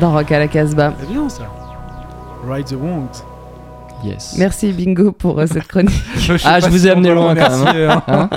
Dans 0.00 0.12
Rock 0.12 0.32
à 0.32 0.38
la 0.38 0.48
Casbah. 0.48 0.94
C'est 0.98 1.10
bien 1.10 1.28
ça. 1.28 1.42
Ride 2.48 2.66
the 2.66 2.72
Won't. 2.72 3.24
Yes. 4.02 4.36
Merci 4.38 4.72
Bingo 4.72 5.12
pour 5.12 5.38
euh, 5.38 5.46
cette 5.46 5.66
chronique. 5.66 5.92
Ah, 6.44 6.60
je 6.60 6.68
vous 6.68 6.86
ai 6.86 6.90
amené 6.90 7.12
loin 7.12 7.34
quand 7.34 7.50
même. 7.50 7.64
Merci, 7.64 8.02
hein. 8.08 8.28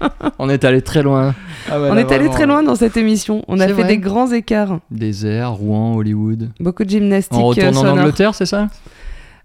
Hein 0.00 0.10
On 0.38 0.48
est 0.48 0.64
allé 0.64 0.80
très 0.80 1.02
loin. 1.02 1.34
Ah 1.70 1.80
ouais, 1.80 1.90
On 1.90 1.94
là, 1.94 2.00
est 2.00 2.12
allé 2.12 2.30
très 2.30 2.46
loin 2.46 2.62
dans 2.62 2.76
cette 2.76 2.96
émission. 2.96 3.44
On 3.46 3.60
a 3.60 3.66
fait 3.66 3.72
vrai. 3.74 3.84
des 3.84 3.98
grands 3.98 4.30
écarts. 4.32 4.78
Désert, 4.90 5.52
Rouen, 5.52 5.96
Hollywood. 5.96 6.50
Beaucoup 6.60 6.84
de 6.84 6.90
gymnastique. 6.90 7.38
On 7.38 7.46
retourne 7.46 7.76
euh, 7.76 7.92
en. 7.92 7.98
Angleterre, 7.98 8.34
c'est 8.34 8.46
ça? 8.46 8.68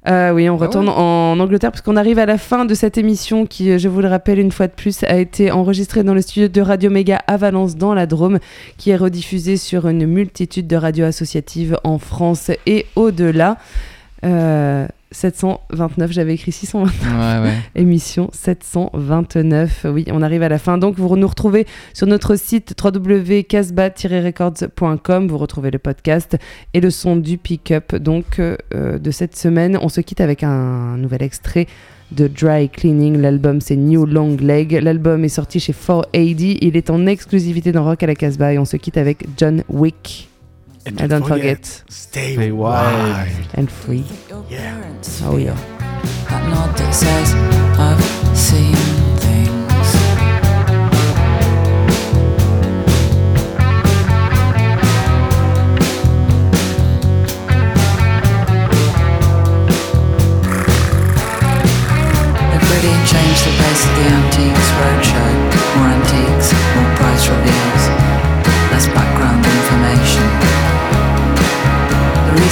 Euh, 0.08 0.32
oui, 0.32 0.49
on 0.49 0.55
Ah 0.55 0.66
retourne 0.66 0.88
ouais 0.88 0.93
en 0.95 1.39
Angleterre 1.39 1.72
parce 1.72 1.82
qu'on 1.82 1.97
arrive 1.97 2.20
à 2.20 2.26
la 2.26 2.38
fin 2.38 2.66
de 2.66 2.74
cette 2.74 2.97
émission 2.97 3.45
qui, 3.45 3.72
euh, 3.72 3.78
je 3.78 3.89
vous 3.89 4.01
le 4.01 4.08
rappelle 4.08 4.39
une 4.39 4.51
fois 4.51 4.68
de 4.68 4.72
plus, 4.72 5.03
a 5.03 5.18
été 5.18 5.51
enregistrée 5.51 6.03
dans 6.03 6.14
le 6.14 6.22
studio 6.22 6.47
de 6.47 6.62
Radio 6.62 6.89
Méga 6.89 7.20
à 7.28 7.36
Valence 7.36 7.76
dans 7.76 7.93
la 7.93 8.05
Drôme, 8.05 8.39
qui 8.78 8.91
est 8.91 8.95
rediffusée 8.95 9.58
sur 9.58 9.88
une 9.88 10.05
multitude 10.05 10.68
de 10.68 10.76
radios 10.76 11.05
associatives 11.05 11.78
en 11.84 11.97
France 11.97 12.51
et 12.66 12.86
au-delà. 12.95 13.58
Euh, 14.24 14.88
729, 15.11 16.11
j'avais 16.11 16.34
écrit 16.34 16.51
629 16.51 17.13
Ouais, 17.13 17.39
ouais. 17.47 17.53
émission 17.82 18.30
729. 18.34 19.86
Oui, 19.89 20.03
on 20.11 20.22
arrive 20.22 20.43
à 20.43 20.49
la 20.49 20.59
fin. 20.59 20.78
Donc, 20.78 20.97
vous 20.97 21.15
nous 21.15 21.28
retrouvez 21.28 21.65
sur 21.93 22.07
notre 22.07 22.36
site 22.36 22.76
www.casbah-records.com. 22.82 25.28
Vous 25.28 25.38
retrouvez 25.38 25.72
le 25.72 25.80
podcast 25.80 26.38
et 26.74 26.82
le 26.82 26.89
son 26.89 27.15
du 27.15 27.38
pick-up. 27.38 27.95
Donc, 27.95 28.39
euh, 28.39 28.57
euh, 28.76 28.99
de 28.99 29.11
cette 29.11 29.38
semaine, 29.38 29.78
on 29.82 29.88
se 29.89 30.01
quitte 30.01 30.22
avec 30.22 30.43
un 30.43 30.97
nouvel 30.97 31.22
extrait 31.24 31.68
de 32.11 32.28
Dry 32.28 32.70
Cleaning. 32.70 33.18
L'album, 33.18 33.61
c'est 33.61 33.78
New 33.78 34.05
Long 34.05 34.38
Leg. 34.39 34.74
L'album 34.74 35.24
est 35.24 35.30
sorti 35.30 35.59
chez 35.59 35.74
4AD. 35.74 36.57
Il 36.61 36.76
est 36.76 36.89
en 36.89 37.05
exclusivité 37.05 37.72
dans 37.72 37.86
Rock 37.86 38.01
à 38.03 38.07
la 38.07 38.15
Casbah 38.15 38.53
et 38.53 38.59
on 38.59 38.65
se 38.65 38.78
quitte 38.78 38.97
avec 38.97 39.26
John 39.38 39.63
Wick. 39.70 40.28
And 40.88 41.09
don't 41.09 41.27
forget, 41.27 41.65
Stay, 41.89 42.35
Stay 42.35 42.51
wild. 42.51 43.09
wild. 43.27 43.47
and 43.55 43.69
free. 43.69 44.05
Yeah. 44.49 44.81
Oh 45.23 45.35
yeah. 45.38 45.53
That 46.29 46.47
nod 46.49 46.77
that 46.77 46.93
says 46.93 47.33
I've 47.77 48.38
seen 48.38 48.75
things. 49.19 49.97
They've 62.49 62.69
really 62.71 62.95
changed 63.11 63.41
the 63.45 63.53
pace 63.61 63.83
of 63.88 63.93
the 63.97 64.05
antiques 64.17 64.69
roadshow. 64.79 65.16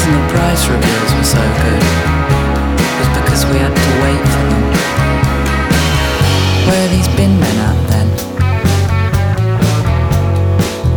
Reason 0.05 0.21
the 0.21 0.33
price 0.33 0.67
reveals 0.67 1.13
were 1.15 1.23
so 1.23 1.41
good 1.63 1.83
was 2.99 3.09
because 3.17 3.45
we 3.45 3.57
had 3.57 3.73
to 3.73 3.91
wait 4.03 4.23
for 4.33 4.43
them. 4.51 4.65
Where 6.67 6.81
are 6.85 6.89
these 6.89 7.07
bin 7.15 7.39
men 7.39 7.57
at 7.69 7.77
then? 7.89 8.09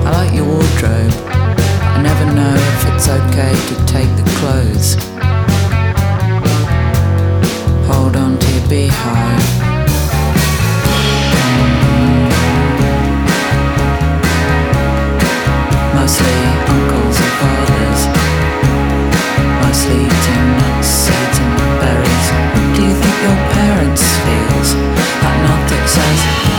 I 0.07 0.11
like 0.11 0.35
your 0.35 0.47
wardrobe. 0.47 1.13
I 1.97 2.03
never 2.03 2.27
know 2.35 2.55
if 2.55 2.81
it's 2.93 3.09
okay 3.09 3.55
to 3.69 3.75
take 3.87 4.11
the 4.17 4.25
clothes. 4.39 4.97
Hold 7.87 8.17
on 8.17 8.39
to 8.39 8.53
your 8.53 8.69
beehive. 8.69 9.45
Mostly 15.95 16.38
sense 25.99 26.58